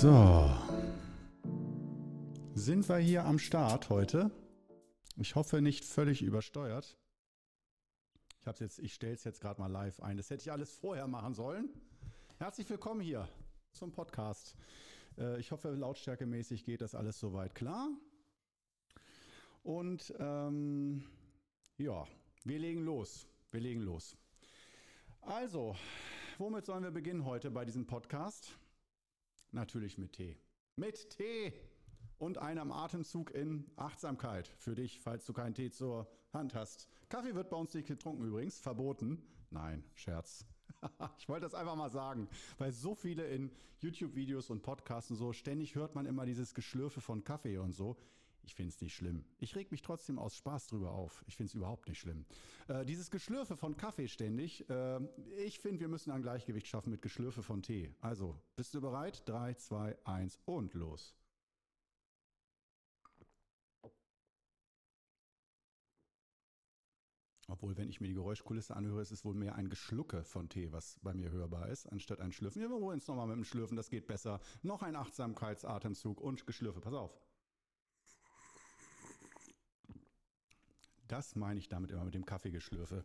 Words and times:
So. 0.00 0.50
Sind 2.54 2.88
wir 2.88 2.96
hier 2.96 3.26
am 3.26 3.38
Start 3.38 3.90
heute? 3.90 4.30
Ich 5.18 5.34
hoffe 5.34 5.60
nicht 5.60 5.84
völlig 5.84 6.22
übersteuert. 6.22 6.96
Ich 8.40 8.46
hab's 8.46 8.60
jetzt, 8.60 8.78
ich 8.78 8.94
stelle 8.94 9.12
es 9.12 9.24
jetzt 9.24 9.42
gerade 9.42 9.60
mal 9.60 9.70
live 9.70 10.00
ein. 10.00 10.16
Das 10.16 10.30
hätte 10.30 10.40
ich 10.40 10.50
alles 10.50 10.74
vorher 10.74 11.06
machen 11.06 11.34
sollen. 11.34 11.68
Herzlich 12.38 12.70
willkommen 12.70 13.02
hier 13.02 13.28
zum 13.72 13.92
Podcast. 13.92 14.56
Äh, 15.18 15.38
ich 15.38 15.52
hoffe, 15.52 15.68
lautstärkemäßig 15.68 16.64
geht 16.64 16.80
das 16.80 16.94
alles 16.94 17.20
soweit 17.20 17.54
klar. 17.54 17.90
Und 19.62 20.14
ähm, 20.18 21.04
ja, 21.76 22.06
wir 22.44 22.58
legen 22.58 22.86
los. 22.86 23.26
Wir 23.50 23.60
legen 23.60 23.82
los. 23.82 24.16
Also, 25.20 25.76
womit 26.38 26.64
sollen 26.64 26.84
wir 26.84 26.90
beginnen 26.90 27.26
heute 27.26 27.50
bei 27.50 27.66
diesem 27.66 27.86
Podcast? 27.86 28.58
Natürlich 29.52 29.98
mit 29.98 30.12
Tee. 30.12 30.36
Mit 30.76 31.10
Tee 31.10 31.52
und 32.18 32.38
einem 32.38 32.70
Atemzug 32.70 33.30
in 33.34 33.70
Achtsamkeit 33.76 34.48
für 34.58 34.74
dich, 34.74 35.00
falls 35.00 35.24
du 35.24 35.32
keinen 35.32 35.54
Tee 35.54 35.70
zur 35.70 36.08
Hand 36.32 36.54
hast. 36.54 36.88
Kaffee 37.08 37.34
wird 37.34 37.50
bei 37.50 37.56
uns 37.56 37.74
nicht 37.74 37.88
getrunken 37.88 38.24
übrigens, 38.24 38.60
verboten. 38.60 39.22
Nein, 39.50 39.82
Scherz. 39.94 40.46
ich 41.18 41.28
wollte 41.28 41.46
das 41.46 41.54
einfach 41.54 41.76
mal 41.76 41.90
sagen, 41.90 42.28
weil 42.58 42.72
so 42.72 42.94
viele 42.94 43.26
in 43.26 43.50
YouTube-Videos 43.80 44.50
und 44.50 44.62
Podcasts 44.62 45.10
und 45.10 45.16
so, 45.16 45.32
ständig 45.32 45.74
hört 45.74 45.94
man 45.94 46.06
immer 46.06 46.26
dieses 46.26 46.54
Geschlürfe 46.54 47.00
von 47.00 47.24
Kaffee 47.24 47.58
und 47.58 47.72
so. 47.72 47.96
Ich 48.50 48.56
finde 48.56 48.70
es 48.70 48.80
nicht 48.80 48.96
schlimm. 48.96 49.24
Ich 49.38 49.54
reg 49.54 49.70
mich 49.70 49.80
trotzdem 49.80 50.18
aus 50.18 50.34
Spaß 50.34 50.66
drüber 50.66 50.90
auf. 50.90 51.22
Ich 51.28 51.36
finde 51.36 51.50
es 51.50 51.54
überhaupt 51.54 51.86
nicht 51.88 52.00
schlimm. 52.00 52.26
Äh, 52.66 52.84
dieses 52.84 53.08
Geschlürfe 53.12 53.56
von 53.56 53.76
Kaffee 53.76 54.08
ständig, 54.08 54.68
äh, 54.68 54.98
ich 55.38 55.60
finde, 55.60 55.78
wir 55.78 55.86
müssen 55.86 56.10
ein 56.10 56.20
Gleichgewicht 56.20 56.66
schaffen 56.66 56.90
mit 56.90 57.00
Geschlürfe 57.00 57.44
von 57.44 57.62
Tee. 57.62 57.94
Also, 58.00 58.36
bist 58.56 58.74
du 58.74 58.80
bereit? 58.80 59.22
3, 59.28 59.54
2, 59.54 59.98
1 60.04 60.40
und 60.46 60.74
los. 60.74 61.14
Obwohl, 67.46 67.76
wenn 67.76 67.88
ich 67.88 68.00
mir 68.00 68.08
die 68.08 68.14
Geräuschkulisse 68.14 68.74
anhöre, 68.74 69.02
ist 69.02 69.12
es 69.12 69.24
wohl 69.24 69.34
mehr 69.34 69.54
ein 69.54 69.68
Geschlucke 69.68 70.24
von 70.24 70.48
Tee, 70.48 70.72
was 70.72 70.98
bei 71.02 71.14
mir 71.14 71.30
hörbar 71.30 71.68
ist, 71.68 71.86
anstatt 71.86 72.20
ein 72.20 72.32
Schlürfen. 72.32 72.62
Wir 72.62 72.68
probieren 72.68 72.98
es 72.98 73.06
nochmal 73.06 73.28
mit 73.28 73.36
dem 73.36 73.44
Schlürfen, 73.44 73.76
das 73.76 73.90
geht 73.90 74.08
besser. 74.08 74.40
Noch 74.62 74.82
ein 74.82 74.96
Achtsamkeitsatemzug 74.96 76.20
und 76.20 76.48
Geschlürfe. 76.48 76.80
Pass 76.80 76.94
auf. 76.94 77.16
Das 81.10 81.34
meine 81.34 81.58
ich 81.58 81.68
damit 81.68 81.90
immer 81.90 82.04
mit 82.04 82.14
dem 82.14 82.24
Kaffeegeschlürfe. 82.24 83.04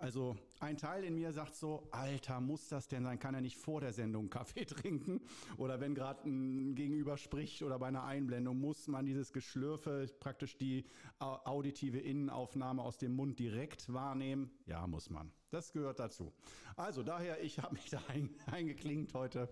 Also 0.00 0.36
ein 0.58 0.76
Teil 0.76 1.04
in 1.04 1.14
mir 1.14 1.30
sagt 1.32 1.54
so, 1.54 1.86
Alter, 1.92 2.40
muss 2.40 2.68
das 2.68 2.88
denn 2.88 3.04
sein? 3.04 3.20
Kann 3.20 3.32
er 3.32 3.40
nicht 3.40 3.56
vor 3.56 3.80
der 3.80 3.92
Sendung 3.92 4.28
Kaffee 4.28 4.64
trinken? 4.66 5.20
Oder 5.56 5.78
wenn 5.80 5.94
gerade 5.94 6.28
ein 6.28 6.74
Gegenüber 6.74 7.16
spricht 7.16 7.62
oder 7.62 7.78
bei 7.78 7.86
einer 7.86 8.02
Einblendung, 8.02 8.58
muss 8.58 8.88
man 8.88 9.06
dieses 9.06 9.32
Geschlürfe, 9.32 10.10
praktisch 10.18 10.58
die 10.58 10.84
auditive 11.20 12.00
Innenaufnahme 12.00 12.82
aus 12.82 12.98
dem 12.98 13.14
Mund 13.14 13.38
direkt 13.38 13.92
wahrnehmen? 13.92 14.50
Ja, 14.66 14.84
muss 14.88 15.08
man. 15.08 15.30
Das 15.50 15.72
gehört 15.72 16.00
dazu. 16.00 16.32
Also 16.74 17.04
daher, 17.04 17.40
ich 17.40 17.60
habe 17.60 17.74
mich 17.74 17.88
da 17.88 18.02
eingeklinkt 18.50 19.14
heute. 19.14 19.48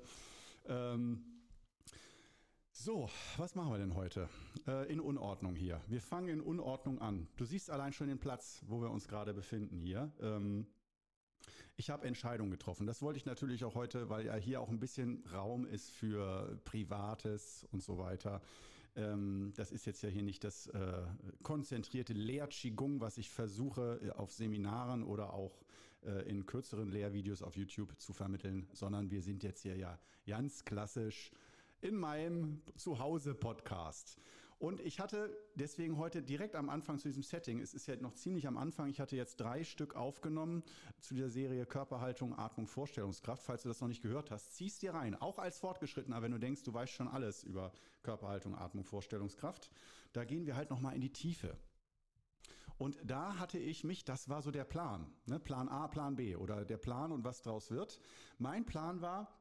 Ähm, 0.66 1.35
so, 2.78 3.08
was 3.38 3.54
machen 3.54 3.72
wir 3.72 3.78
denn 3.78 3.94
heute? 3.94 4.28
Äh, 4.66 4.92
in 4.92 5.00
Unordnung 5.00 5.54
hier. 5.54 5.80
Wir 5.88 6.00
fangen 6.00 6.28
in 6.28 6.40
Unordnung 6.40 7.00
an. 7.00 7.26
Du 7.36 7.44
siehst 7.44 7.70
allein 7.70 7.92
schon 7.92 8.08
den 8.08 8.18
Platz, 8.18 8.62
wo 8.66 8.82
wir 8.82 8.90
uns 8.90 9.08
gerade 9.08 9.32
befinden 9.32 9.78
hier. 9.78 10.12
Ähm, 10.20 10.66
ich 11.76 11.88
habe 11.90 12.06
Entscheidungen 12.06 12.50
getroffen. 12.50 12.86
Das 12.86 13.00
wollte 13.00 13.16
ich 13.16 13.24
natürlich 13.24 13.64
auch 13.64 13.74
heute, 13.74 14.10
weil 14.10 14.26
ja 14.26 14.34
hier 14.34 14.60
auch 14.60 14.68
ein 14.68 14.78
bisschen 14.78 15.24
Raum 15.32 15.66
ist 15.66 15.90
für 15.90 16.60
Privates 16.64 17.66
und 17.72 17.82
so 17.82 17.98
weiter. 17.98 18.42
Ähm, 18.94 19.52
das 19.56 19.72
ist 19.72 19.86
jetzt 19.86 20.02
ja 20.02 20.10
hier 20.10 20.22
nicht 20.22 20.44
das 20.44 20.66
äh, 20.68 21.02
konzentrierte 21.42 22.12
Lehr-Qigong, 22.12 23.00
was 23.00 23.16
ich 23.16 23.30
versuche 23.30 24.00
äh, 24.02 24.10
auf 24.10 24.32
Seminaren 24.32 25.02
oder 25.02 25.32
auch 25.32 25.64
äh, 26.04 26.28
in 26.28 26.44
kürzeren 26.44 26.90
Lehrvideos 26.90 27.42
auf 27.42 27.56
YouTube 27.56 27.98
zu 27.98 28.12
vermitteln, 28.12 28.68
sondern 28.74 29.10
wir 29.10 29.22
sind 29.22 29.42
jetzt 29.42 29.62
hier 29.62 29.76
ja 29.76 29.98
ganz 30.26 30.64
klassisch 30.64 31.32
in 31.80 31.96
meinem 31.96 32.62
Zuhause-Podcast. 32.76 34.18
Und 34.58 34.80
ich 34.80 35.00
hatte 35.00 35.36
deswegen 35.54 35.98
heute 35.98 36.22
direkt 36.22 36.54
am 36.54 36.70
Anfang 36.70 36.98
zu 36.98 37.08
diesem 37.08 37.22
Setting, 37.22 37.60
es 37.60 37.74
ist 37.74 37.86
ja 37.86 37.96
noch 37.96 38.14
ziemlich 38.14 38.46
am 38.46 38.56
Anfang, 38.56 38.88
ich 38.88 39.00
hatte 39.00 39.14
jetzt 39.14 39.36
drei 39.36 39.64
Stück 39.64 39.94
aufgenommen 39.94 40.62
zu 40.98 41.14
der 41.14 41.28
Serie 41.28 41.66
Körperhaltung, 41.66 42.38
Atmung, 42.38 42.66
Vorstellungskraft. 42.66 43.42
Falls 43.42 43.62
du 43.62 43.68
das 43.68 43.82
noch 43.82 43.88
nicht 43.88 44.00
gehört 44.00 44.30
hast, 44.30 44.54
ziehst 44.56 44.80
dir 44.80 44.94
rein. 44.94 45.14
Auch 45.14 45.38
als 45.38 45.58
Fortgeschrittener, 45.58 46.22
wenn 46.22 46.32
du 46.32 46.38
denkst, 46.38 46.62
du 46.62 46.72
weißt 46.72 46.92
schon 46.92 47.08
alles 47.08 47.44
über 47.44 47.70
Körperhaltung, 48.02 48.56
Atmung, 48.56 48.84
Vorstellungskraft. 48.84 49.70
Da 50.14 50.24
gehen 50.24 50.46
wir 50.46 50.56
halt 50.56 50.70
nochmal 50.70 50.94
in 50.94 51.02
die 51.02 51.12
Tiefe. 51.12 51.58
Und 52.78 52.98
da 53.04 53.38
hatte 53.38 53.58
ich 53.58 53.84
mich, 53.84 54.04
das 54.04 54.28
war 54.28 54.40
so 54.42 54.50
der 54.50 54.64
Plan, 54.64 55.06
ne? 55.26 55.38
Plan 55.38 55.68
A, 55.68 55.88
Plan 55.88 56.16
B 56.16 56.36
oder 56.36 56.64
der 56.64 56.76
Plan 56.76 57.12
und 57.12 57.24
was 57.24 57.42
draus 57.42 57.70
wird. 57.70 58.00
Mein 58.38 58.64
Plan 58.66 59.00
war, 59.00 59.32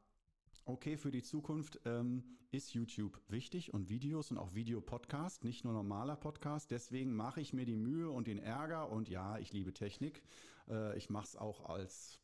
okay, 0.65 0.97
für 0.97 1.11
die 1.11 1.23
Zukunft 1.23 1.79
ähm, 1.85 2.23
ist 2.51 2.73
YouTube 2.73 3.21
wichtig 3.27 3.73
und 3.73 3.89
Videos 3.89 4.31
und 4.31 4.37
auch 4.37 4.53
Videopodcast, 4.53 5.43
nicht 5.43 5.63
nur 5.63 5.73
normaler 5.73 6.15
Podcast. 6.15 6.71
Deswegen 6.71 7.15
mache 7.15 7.41
ich 7.41 7.53
mir 7.53 7.65
die 7.65 7.75
Mühe 7.75 8.09
und 8.09 8.27
den 8.27 8.39
Ärger 8.39 8.89
und 8.89 9.07
ja, 9.09 9.37
ich 9.37 9.53
liebe 9.53 9.73
Technik. 9.73 10.23
Äh, 10.67 10.97
ich 10.97 11.09
mache 11.09 11.25
es 11.25 11.35
auch 11.35 11.69
als 11.69 12.19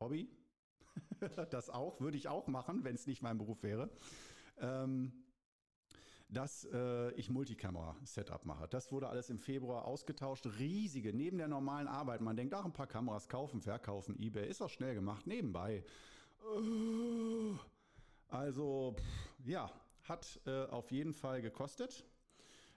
Hobby. 0.00 0.28
das 1.50 1.70
auch, 1.70 2.00
würde 2.00 2.18
ich 2.18 2.28
auch 2.28 2.46
machen, 2.46 2.84
wenn 2.84 2.94
es 2.94 3.06
nicht 3.06 3.22
mein 3.22 3.38
Beruf 3.38 3.62
wäre. 3.62 3.90
Ähm, 4.58 5.12
dass 6.28 6.64
äh, 6.72 7.12
ich 7.12 7.28
Multikamera-Setup 7.28 8.46
mache. 8.46 8.66
Das 8.68 8.90
wurde 8.90 9.08
alles 9.08 9.28
im 9.28 9.38
Februar 9.38 9.84
ausgetauscht. 9.84 10.46
Riesige, 10.58 11.12
neben 11.12 11.36
der 11.36 11.48
normalen 11.48 11.88
Arbeit. 11.88 12.22
Man 12.22 12.36
denkt, 12.36 12.54
ach, 12.54 12.64
ein 12.64 12.72
paar 12.72 12.86
Kameras 12.86 13.28
kaufen, 13.28 13.60
verkaufen, 13.60 14.18
eBay. 14.18 14.48
Ist 14.48 14.62
auch 14.62 14.70
schnell 14.70 14.94
gemacht, 14.94 15.26
nebenbei. 15.26 15.84
Also, 18.28 18.96
ja, 19.44 19.70
hat 20.04 20.40
äh, 20.46 20.64
auf 20.66 20.90
jeden 20.90 21.12
Fall 21.12 21.42
gekostet 21.42 22.04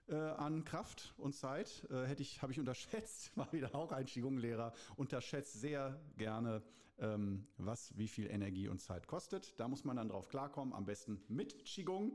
äh, 0.08 0.16
an 0.16 0.64
Kraft 0.64 1.14
und 1.18 1.34
Zeit. 1.34 1.88
Äh, 1.90 2.14
ich, 2.16 2.42
habe 2.42 2.52
ich 2.52 2.60
unterschätzt, 2.60 3.32
war 3.36 3.52
wieder 3.52 3.74
auch 3.76 3.92
ein 3.92 4.06
Qigong-Lehrer, 4.06 4.74
unterschätzt 4.96 5.60
sehr 5.60 6.00
gerne, 6.18 6.62
ähm, 7.00 7.48
was 7.58 7.98
wie 7.98 8.08
viel 8.08 8.30
Energie 8.30 8.68
und 8.68 8.80
Zeit 8.80 9.08
kostet. 9.08 9.60
Da 9.60 9.68
muss 9.68 9.84
man 9.84 9.98
dann 9.98 10.10
drauf 10.10 10.30
klarkommen, 10.30 10.74
am 10.74 10.86
besten 10.86 11.24
mit 11.28 11.66
Qigong. 11.66 12.14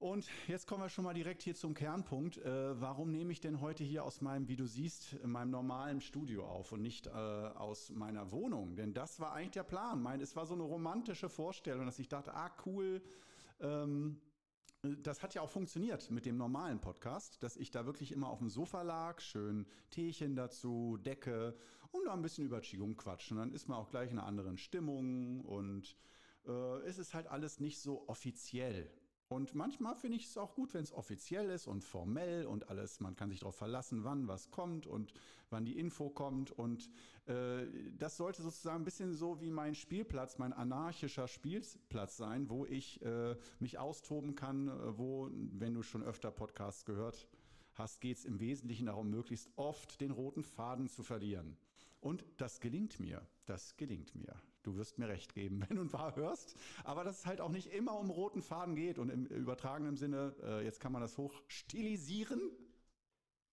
Und 0.00 0.26
jetzt 0.48 0.66
kommen 0.66 0.82
wir 0.82 0.88
schon 0.88 1.04
mal 1.04 1.12
direkt 1.12 1.42
hier 1.42 1.54
zum 1.54 1.74
Kernpunkt. 1.74 2.38
Äh, 2.38 2.80
warum 2.80 3.12
nehme 3.12 3.32
ich 3.32 3.40
denn 3.40 3.60
heute 3.60 3.84
hier 3.84 4.02
aus 4.02 4.22
meinem, 4.22 4.48
wie 4.48 4.56
du 4.56 4.64
siehst, 4.66 5.12
in 5.12 5.30
meinem 5.30 5.50
normalen 5.50 6.00
Studio 6.00 6.46
auf 6.46 6.72
und 6.72 6.80
nicht 6.80 7.06
äh, 7.06 7.10
aus 7.10 7.90
meiner 7.90 8.32
Wohnung? 8.32 8.76
Denn 8.76 8.94
das 8.94 9.20
war 9.20 9.34
eigentlich 9.34 9.50
der 9.50 9.62
Plan. 9.62 10.02
Mein, 10.02 10.22
es 10.22 10.34
war 10.36 10.46
so 10.46 10.54
eine 10.54 10.62
romantische 10.62 11.28
Vorstellung, 11.28 11.84
dass 11.84 11.98
ich 11.98 12.08
dachte, 12.08 12.32
ah 12.32 12.50
cool, 12.64 13.02
ähm, 13.60 14.22
das 14.80 15.22
hat 15.22 15.34
ja 15.34 15.42
auch 15.42 15.50
funktioniert 15.50 16.10
mit 16.10 16.24
dem 16.24 16.38
normalen 16.38 16.80
Podcast, 16.80 17.42
dass 17.42 17.58
ich 17.58 17.70
da 17.70 17.84
wirklich 17.84 18.10
immer 18.12 18.30
auf 18.30 18.38
dem 18.38 18.48
Sofa 18.48 18.80
lag, 18.80 19.20
schön 19.20 19.66
Teechen 19.90 20.34
dazu, 20.34 20.96
Decke 20.96 21.54
und 21.90 22.06
da 22.06 22.14
ein 22.14 22.22
bisschen 22.22 22.46
über 22.46 22.62
Qigong 22.62 22.96
quatschen. 22.96 23.36
dann 23.36 23.52
ist 23.52 23.68
man 23.68 23.76
auch 23.76 23.90
gleich 23.90 24.10
in 24.10 24.18
einer 24.18 24.26
anderen 24.26 24.56
Stimmung 24.56 25.42
und 25.42 25.94
äh, 26.46 26.78
es 26.86 26.96
ist 26.96 27.12
halt 27.12 27.26
alles 27.26 27.60
nicht 27.60 27.80
so 27.80 28.08
offiziell. 28.08 28.90
Und 29.30 29.54
manchmal 29.54 29.94
finde 29.94 30.16
ich 30.16 30.26
es 30.26 30.36
auch 30.36 30.56
gut, 30.56 30.74
wenn 30.74 30.82
es 30.82 30.92
offiziell 30.92 31.50
ist 31.50 31.68
und 31.68 31.84
formell 31.84 32.46
und 32.46 32.68
alles, 32.68 32.98
man 32.98 33.14
kann 33.14 33.30
sich 33.30 33.38
darauf 33.38 33.54
verlassen, 33.54 34.02
wann 34.02 34.26
was 34.26 34.50
kommt 34.50 34.88
und 34.88 35.14
wann 35.50 35.64
die 35.64 35.78
Info 35.78 36.10
kommt. 36.10 36.50
Und 36.50 36.90
äh, 37.26 37.64
das 37.96 38.16
sollte 38.16 38.42
sozusagen 38.42 38.82
ein 38.82 38.84
bisschen 38.84 39.14
so 39.14 39.40
wie 39.40 39.52
mein 39.52 39.76
Spielplatz, 39.76 40.38
mein 40.38 40.52
anarchischer 40.52 41.28
Spielplatz 41.28 42.16
sein, 42.16 42.50
wo 42.50 42.66
ich 42.66 43.00
äh, 43.02 43.36
mich 43.60 43.78
austoben 43.78 44.34
kann, 44.34 44.66
äh, 44.66 44.98
wo, 44.98 45.30
wenn 45.30 45.74
du 45.74 45.84
schon 45.84 46.02
öfter 46.02 46.32
Podcasts 46.32 46.84
gehört 46.84 47.28
hast, 47.74 48.00
geht 48.00 48.16
es 48.16 48.24
im 48.24 48.40
Wesentlichen 48.40 48.86
darum, 48.86 49.10
möglichst 49.10 49.48
oft 49.54 50.00
den 50.00 50.10
roten 50.10 50.42
Faden 50.42 50.88
zu 50.88 51.04
verlieren. 51.04 51.56
Und 52.00 52.24
das 52.36 52.58
gelingt 52.58 52.98
mir. 52.98 53.24
Das 53.46 53.76
gelingt 53.76 54.12
mir. 54.16 54.34
Du 54.62 54.76
wirst 54.76 54.98
mir 54.98 55.08
recht 55.08 55.34
geben, 55.34 55.64
wenn 55.68 55.76
du 55.76 55.86
paar 55.88 56.16
hörst. 56.16 56.56
Aber 56.84 57.04
dass 57.04 57.20
es 57.20 57.26
halt 57.26 57.40
auch 57.40 57.50
nicht 57.50 57.72
immer 57.72 57.98
um 57.98 58.10
roten 58.10 58.42
Faden 58.42 58.74
geht 58.74 58.98
und 58.98 59.10
im 59.10 59.26
übertragenen 59.26 59.96
Sinne, 59.96 60.34
äh, 60.42 60.64
jetzt 60.64 60.80
kann 60.80 60.92
man 60.92 61.02
das 61.02 61.16
hoch 61.18 61.42
stilisieren, 61.48 62.40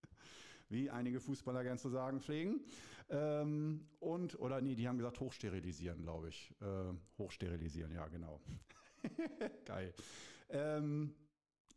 wie 0.70 0.90
einige 0.90 1.20
Fußballer 1.20 1.64
gern 1.64 1.78
zu 1.78 1.90
sagen 1.90 2.22
pflegen. 2.22 2.62
Ähm, 3.10 3.88
und, 4.00 4.38
oder 4.40 4.60
nee, 4.62 4.76
die 4.76 4.88
haben 4.88 4.98
gesagt 4.98 5.20
hochsterilisieren, 5.20 6.02
glaube 6.02 6.30
ich. 6.30 6.54
Äh, 6.62 6.94
hochsterilisieren, 7.18 7.92
ja, 7.94 8.08
genau. 8.08 8.42
Geil. 9.66 9.94
Ähm, 10.50 11.16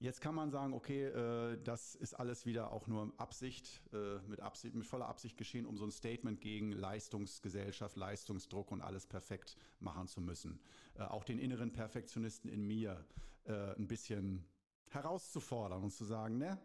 Jetzt 0.02 0.23
kann 0.23 0.35
man 0.35 0.50
sagen, 0.50 0.73
okay, 0.73 1.05
äh, 1.05 1.62
das 1.62 1.94
ist 1.94 2.14
alles 2.14 2.47
wieder 2.47 2.73
auch 2.73 2.87
nur 2.87 3.12
Absicht, 3.19 3.82
äh, 3.93 4.19
mit 4.26 4.41
Absicht, 4.41 4.75
mit 4.75 4.87
voller 4.87 5.06
Absicht 5.06 5.37
geschehen, 5.37 5.67
um 5.67 5.76
so 5.76 5.85
ein 5.85 5.91
Statement 5.91 6.41
gegen 6.41 6.73
Leistungsgesellschaft, 6.73 7.99
Leistungsdruck 7.99 8.73
und 8.73 8.81
alles 8.81 9.06
perfekt 9.06 9.58
machen 9.79 10.08
zu 10.08 10.23
müssen. 10.23 10.58
Äh, 10.94 11.02
auch 11.02 11.23
den 11.23 11.38
inneren 11.38 11.70
Perfektionisten 11.70 12.49
in 12.49 12.67
mir 12.67 13.05
äh, 13.44 13.76
ein 13.76 13.88
bisschen 13.88 14.47
herauszufordern 14.88 15.82
und 15.82 15.91
zu 15.91 16.06
sagen, 16.06 16.38
ne, 16.38 16.58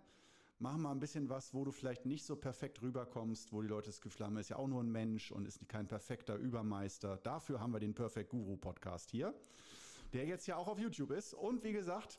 mach 0.60 0.78
mal 0.78 0.92
ein 0.92 1.02
bisschen 1.02 1.28
was, 1.28 1.54
wo 1.54 1.66
du 1.66 1.72
vielleicht 1.72 2.06
nicht 2.06 2.24
so 2.24 2.38
perfekt 2.38 2.82
rüberkommst, 2.82 3.52
wo 3.52 3.62
die 3.62 3.68
Leute 3.68 3.88
das 3.88 4.00
Gefühl 4.00 4.28
haben, 4.28 4.38
ist 4.38 4.48
ja 4.48 4.56
auch 4.56 4.68
nur 4.68 4.82
ein 4.82 4.94
Mensch 4.94 5.34
und 5.34 5.46
ist 5.46 5.68
kein 5.68 5.90
perfekter 5.90 6.38
Übermeister. 6.38 7.18
Dafür 7.18 7.60
haben 7.60 7.74
wir 7.74 7.82
den 7.82 7.96
Perfect 7.96 8.30
Guru 8.30 8.56
Podcast 8.56 9.12
hier, 9.12 9.34
der 10.14 10.26
jetzt 10.26 10.48
ja 10.48 10.56
auch 10.56 10.70
auf 10.70 10.80
YouTube 10.80 11.12
ist. 11.12 11.34
Und 11.34 11.62
wie 11.66 11.74
gesagt, 11.74 12.18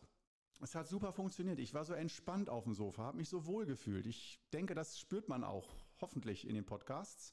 es 0.61 0.75
hat 0.75 0.89
super 0.89 1.13
funktioniert. 1.13 1.59
Ich 1.59 1.75
war 1.75 1.85
so 1.85 1.93
entspannt 1.93 2.49
auf 2.49 2.65
dem 2.65 2.75
Sofa, 2.75 3.03
habe 3.05 3.19
mich 3.19 3.29
so 3.29 3.47
wohl 3.47 3.67
gefühlt. 3.67 4.07
Ich 4.07 4.41
denke, 4.53 4.75
das 4.75 4.99
spürt 4.99 5.29
man 5.29 5.45
auch 5.45 5.69
hoffentlich 6.01 6.49
in 6.49 6.55
den 6.55 6.65
Podcasts, 6.65 7.33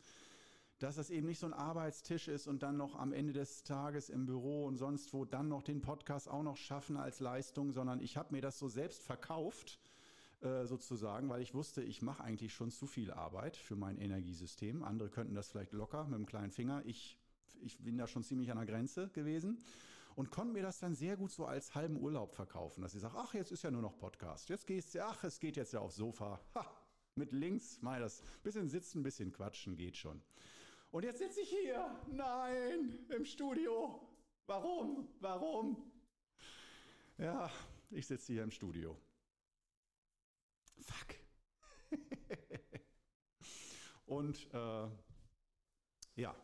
dass 0.80 0.96
das 0.96 1.10
eben 1.10 1.28
nicht 1.28 1.40
so 1.40 1.46
ein 1.46 1.54
Arbeitstisch 1.54 2.28
ist 2.28 2.48
und 2.48 2.64
dann 2.64 2.76
noch 2.76 2.96
am 2.96 3.14
Ende 3.14 3.32
des 3.32 3.64
Tages 3.64 4.10
im 4.10 4.26
Büro 4.26 4.66
und 4.66 4.76
sonst 4.76 5.14
wo 5.14 5.24
dann 5.24 5.48
noch 5.48 5.64
den 5.64 5.82
Podcast 5.82 6.30
auch 6.30 6.44
noch 6.44 6.58
schaffen 6.58 6.98
als 6.98 7.20
Leistung, 7.20 7.72
sondern 7.72 8.02
ich 8.02 8.18
habe 8.18 8.34
mir 8.34 8.42
das 8.42 8.60
so 8.60 8.68
selbst 8.68 9.04
verkauft 9.04 9.80
äh, 10.42 10.66
sozusagen, 10.66 11.30
weil 11.30 11.42
ich 11.42 11.54
wusste, 11.54 11.82
ich 11.82 12.02
mache 12.02 12.24
eigentlich 12.24 12.54
schon 12.54 12.72
zu 12.72 12.86
viel 12.86 13.12
Arbeit 13.12 13.56
für 13.56 13.78
mein 13.78 13.98
Energiesystem. 13.98 14.84
Andere 14.84 15.10
könnten 15.10 15.36
das 15.36 15.50
vielleicht 15.50 15.72
locker 15.72 16.04
mit 16.06 16.20
dem 16.20 16.26
kleinen 16.26 16.52
Finger. 16.52 16.82
Ich, 16.86 17.18
ich 17.62 17.78
bin 17.80 17.98
da 17.98 18.08
schon 18.08 18.24
ziemlich 18.24 18.52
an 18.52 18.58
der 18.58 18.66
Grenze 18.66 19.10
gewesen 19.14 19.64
und 20.16 20.32
konnte 20.32 20.54
mir 20.54 20.64
das 20.64 20.80
dann 20.80 20.96
sehr 20.96 21.18
gut 21.18 21.32
so 21.32 21.46
als 21.46 21.76
halben 21.76 21.98
Urlaub 21.98 22.34
verkaufen, 22.34 22.82
dass 22.82 22.96
ich 22.96 23.02
sage, 23.02 23.16
ach, 23.18 23.34
jetzt 23.34 23.52
ist 23.52 23.64
ja 23.64 23.72
nur 23.72 23.82
noch 23.82 23.98
Podcast. 23.98 24.50
Jetzt 24.50 24.68
gehst 24.68 24.94
du, 24.96 25.06
ach, 25.06 25.24
es 25.24 25.40
geht 25.40 25.56
jetzt 25.58 25.74
ja 25.74 25.80
aufs 25.80 25.96
Sofa. 25.96 26.40
Ha, 26.56 26.66
mit 27.16 27.32
links, 27.32 27.82
mal 27.82 28.00
das 28.00 28.22
bisschen 28.44 28.70
sitzen, 28.70 29.04
bisschen 29.04 29.32
quatschen 29.32 29.76
geht 29.76 29.98
schon. 29.98 30.22
Und 30.92 31.04
jetzt 31.04 31.20
sitze 31.20 31.42
ich 31.42 31.50
hier. 31.50 32.00
Nein, 32.12 33.06
im 33.10 33.26
Studio. 33.26 34.08
Warum? 34.46 35.08
Warum? 35.20 35.92
Ja, 37.18 37.50
ich 37.90 38.06
sitze 38.06 38.34
hier 38.34 38.44
im 38.44 38.52
Studio. 38.52 39.00
Fuck. 40.80 41.16
Und 44.06 44.48
äh, 44.54 44.88
ja, 46.16 46.36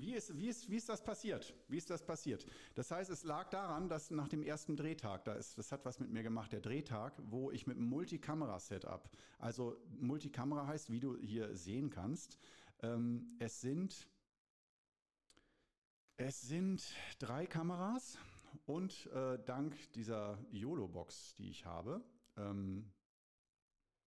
wie 0.00 0.14
ist, 0.14 0.36
wie, 0.36 0.48
ist, 0.48 0.70
wie 0.70 0.76
ist 0.76 0.88
das 0.88 1.02
passiert? 1.02 1.54
Wie 1.68 1.76
ist 1.76 1.90
das 1.90 2.04
passiert? 2.04 2.46
Das 2.74 2.90
heißt, 2.90 3.10
es 3.10 3.24
lag 3.24 3.48
daran, 3.50 3.88
dass 3.88 4.10
nach 4.10 4.28
dem 4.28 4.42
ersten 4.42 4.76
Drehtag, 4.76 5.24
da 5.24 5.34
ist, 5.34 5.58
das 5.58 5.72
hat 5.72 5.84
was 5.84 5.98
mit 5.98 6.10
mir 6.10 6.22
gemacht, 6.22 6.52
der 6.52 6.60
Drehtag, 6.60 7.14
wo 7.24 7.50
ich 7.50 7.66
mit 7.66 7.76
einem 7.76 7.88
Multikamera-Setup, 7.88 9.10
also 9.38 9.76
Multikamera 9.98 10.66
heißt, 10.66 10.90
wie 10.90 11.00
du 11.00 11.16
hier 11.16 11.56
sehen 11.56 11.90
kannst, 11.90 12.38
ähm, 12.82 13.36
es 13.38 13.60
sind 13.60 14.08
es 16.18 16.40
sind 16.40 16.82
drei 17.18 17.44
Kameras 17.44 18.18
und 18.64 19.06
äh, 19.12 19.38
dank 19.44 19.76
dieser 19.92 20.38
YOLO-Box, 20.50 21.34
die 21.34 21.50
ich 21.50 21.66
habe, 21.66 22.02
ähm, 22.38 22.90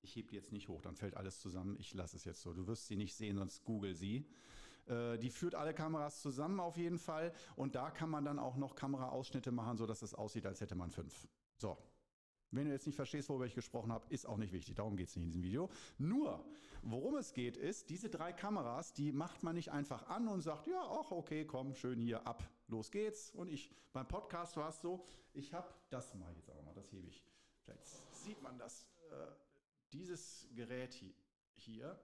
ich 0.01 0.15
hebe 0.15 0.30
die 0.30 0.35
jetzt 0.35 0.51
nicht 0.51 0.68
hoch, 0.69 0.81
dann 0.81 0.95
fällt 0.95 1.15
alles 1.15 1.39
zusammen. 1.39 1.75
Ich 1.80 1.94
lasse 1.94 2.15
es 2.15 2.24
jetzt 2.24 2.42
so. 2.42 2.53
Du 2.53 2.68
wirst 2.68 2.88
sie 2.88 2.95
nicht 2.95 3.13
sehen, 3.15 3.38
sonst 3.38 3.63
google 3.63 3.95
sie. 3.95 4.25
Äh, 4.89 5.18
die 5.18 5.30
führt 5.30 5.56
alle 5.56 5.74
Kameras 5.74 6.21
zusammen 6.21 6.59
auf 6.59 6.77
jeden 6.77 6.97
Fall. 6.97 7.31
Und 7.56 7.75
da 7.75 7.91
kann 7.91 8.09
man 8.09 8.25
dann 8.25 8.39
auch 8.39 8.57
noch 8.57 8.75
Kameraausschnitte 8.75 9.51
machen, 9.51 9.77
sodass 9.77 10.01
es 10.01 10.13
aussieht, 10.13 10.45
als 10.45 10.62
hätte 10.62 10.75
man 10.75 10.91
fünf. 10.91 11.27
So. 11.57 11.77
Wenn 12.51 12.65
du 12.65 12.71
jetzt 12.71 12.88
nicht 12.88 12.95
verstehst, 12.95 13.30
worüber 13.30 13.45
ich 13.45 13.53
gesprochen 13.53 13.91
habe, 13.91 14.07
ist 14.09 14.25
auch 14.25 14.38
nicht 14.38 14.51
wichtig. 14.51 14.74
Darum 14.74 14.97
geht 14.97 15.07
es 15.07 15.15
nicht 15.15 15.25
in 15.25 15.30
diesem 15.30 15.44
Video. 15.44 15.69
Nur, 16.00 16.44
worum 16.81 17.15
es 17.15 17.33
geht, 17.33 17.57
ist, 17.57 17.91
diese 17.91 18.09
drei 18.09 18.33
Kameras, 18.33 18.91
die 18.94 19.12
macht 19.12 19.44
man 19.44 19.53
nicht 19.53 19.71
einfach 19.71 20.07
an 20.07 20.27
und 20.27 20.41
sagt, 20.41 20.65
ja, 20.65 20.81
ach, 20.81 21.12
okay, 21.12 21.45
komm, 21.45 21.75
schön 21.75 22.00
hier 22.00 22.25
ab, 22.25 22.44
los 22.68 22.89
geht's. 22.89 23.30
Und 23.31 23.50
ich, 23.50 23.71
beim 23.94 24.07
Podcast 24.07 24.57
war 24.57 24.69
es 24.69 24.81
so, 24.81 25.06
ich 25.33 25.53
habe 25.53 25.71
das 25.92 26.15
mal 26.15 26.33
jetzt 26.35 26.50
auch 26.50 26.63
mal, 26.63 26.74
das 26.74 26.92
hebe 26.92 27.07
ich. 27.07 27.24
Vielleicht 27.65 27.85
sieht 28.15 28.42
man 28.42 28.57
das. 28.57 28.88
Äh, 29.12 29.27
dieses 29.94 30.47
Gerät 30.56 31.03
hier, 31.56 32.00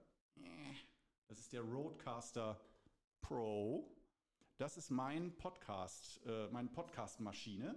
das 1.26 1.38
ist 1.38 1.52
der 1.52 1.62
Roadcaster 1.62 2.60
Pro. 3.26 3.84
Das 4.56 4.76
ist 4.76 4.90
mein 4.90 5.36
Podcast, 5.36 6.20
äh, 6.26 6.46
meine 6.52 6.68
Podcast-Maschine, 6.68 7.74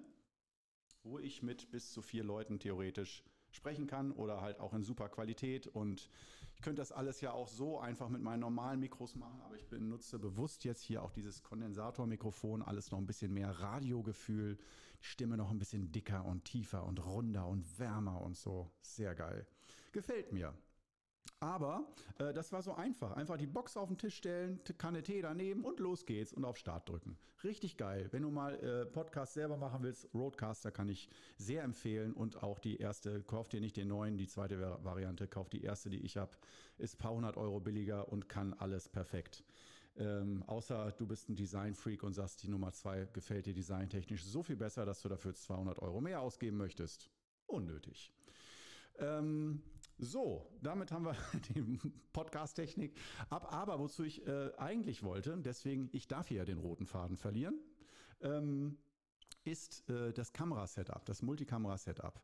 wo 1.01 1.17
ich 1.17 1.41
mit 1.41 1.71
bis 1.71 1.91
zu 1.91 2.03
vier 2.03 2.23
Leuten 2.23 2.59
theoretisch 2.59 3.23
sprechen 3.49 3.87
kann 3.87 4.11
oder 4.11 4.41
halt 4.41 4.59
auch 4.59 4.75
in 4.75 4.83
super 4.83 5.09
Qualität. 5.09 5.65
Und 5.65 6.07
ich 6.53 6.61
könnte 6.61 6.83
das 6.83 6.91
alles 6.91 7.19
ja 7.21 7.31
auch 7.31 7.47
so 7.47 7.79
einfach 7.79 8.09
mit 8.09 8.21
meinen 8.21 8.41
normalen 8.41 8.79
Mikros 8.79 9.15
machen, 9.15 9.41
aber 9.41 9.55
ich 9.55 9.65
benutze 9.65 10.19
bewusst 10.19 10.65
jetzt 10.65 10.83
hier 10.83 11.01
auch 11.01 11.11
dieses 11.11 11.41
Kondensatormikrofon, 11.41 12.61
alles 12.61 12.91
noch 12.91 12.99
ein 12.99 13.07
bisschen 13.07 13.33
mehr 13.33 13.49
Radiogefühl, 13.49 14.59
die 14.99 15.05
Stimme 15.05 15.35
noch 15.35 15.49
ein 15.49 15.57
bisschen 15.57 15.91
dicker 15.91 16.25
und 16.25 16.45
tiefer 16.45 16.85
und 16.85 17.03
runder 17.03 17.47
und 17.47 17.79
wärmer 17.79 18.21
und 18.21 18.37
so. 18.37 18.69
Sehr 18.81 19.15
geil. 19.15 19.47
Gefällt 19.93 20.31
mir. 20.31 20.53
Aber 21.41 21.87
äh, 22.17 22.33
das 22.33 22.51
war 22.51 22.61
so 22.61 22.73
einfach. 22.73 23.13
Einfach 23.13 23.37
die 23.37 23.47
Box 23.47 23.77
auf 23.77 23.87
den 23.87 23.97
Tisch 23.97 24.17
stellen, 24.17 24.59
Kanne 24.77 25.03
Tee 25.03 25.21
daneben 25.21 25.63
und 25.63 25.79
los 25.79 26.05
geht's 26.05 26.33
und 26.33 26.43
auf 26.43 26.57
Start 26.57 26.89
drücken. 26.89 27.17
Richtig 27.43 27.77
geil. 27.77 28.09
Wenn 28.11 28.23
du 28.23 28.29
mal 28.29 28.55
äh, 28.55 28.85
Podcast 28.85 29.33
selber 29.33 29.55
machen 29.55 29.81
willst, 29.81 30.13
Roadcaster 30.13 30.71
kann 30.71 30.89
ich 30.89 31.09
sehr 31.37 31.63
empfehlen 31.63 32.13
und 32.13 32.43
auch 32.43 32.59
die 32.59 32.77
erste, 32.77 33.23
kauf 33.23 33.47
dir 33.47 33.61
nicht 33.61 33.77
den 33.77 33.87
neuen, 33.87 34.17
die 34.17 34.27
zweite 34.27 34.59
Variante, 34.83 35.27
kauf 35.27 35.49
die 35.49 35.63
erste, 35.63 35.89
die 35.89 35.99
ich 35.99 36.17
habe, 36.17 36.31
ist 36.77 36.95
ein 36.95 36.97
paar 36.97 37.13
hundert 37.13 37.37
Euro 37.37 37.61
billiger 37.61 38.09
und 38.09 38.27
kann 38.27 38.53
alles 38.53 38.89
perfekt. 38.89 39.45
Ähm, 39.95 40.43
außer 40.47 40.91
du 40.97 41.07
bist 41.07 41.29
ein 41.29 41.35
Design-Freak 41.35 42.03
und 42.03 42.13
sagst, 42.13 42.43
die 42.43 42.49
Nummer 42.49 42.73
zwei 42.73 43.07
gefällt 43.13 43.45
dir 43.45 43.53
designtechnisch 43.53 44.23
so 44.25 44.43
viel 44.43 44.55
besser, 44.57 44.85
dass 44.85 45.01
du 45.01 45.09
dafür 45.09 45.33
200 45.33 45.79
Euro 45.79 46.01
mehr 46.01 46.21
ausgeben 46.21 46.57
möchtest. 46.57 47.09
Unnötig. 47.47 48.11
Ähm, 48.97 49.61
so, 49.99 50.49
damit 50.61 50.91
haben 50.91 51.05
wir 51.05 51.15
die 51.55 51.79
Podcast-Technik 52.13 52.95
ab. 53.29 53.53
Aber 53.53 53.79
wozu 53.79 54.03
ich 54.03 54.25
äh, 54.25 54.51
eigentlich 54.57 55.03
wollte, 55.03 55.37
deswegen, 55.37 55.89
ich 55.91 56.07
darf 56.07 56.29
hier 56.29 56.37
ja 56.37 56.45
den 56.45 56.57
roten 56.57 56.85
Faden 56.85 57.17
verlieren, 57.17 57.59
ähm, 58.21 58.77
ist 59.43 59.89
äh, 59.89 60.13
das 60.13 60.33
Kamerasetup, 60.33 61.05
das 61.05 61.21
Multikamera-Setup. 61.21 62.21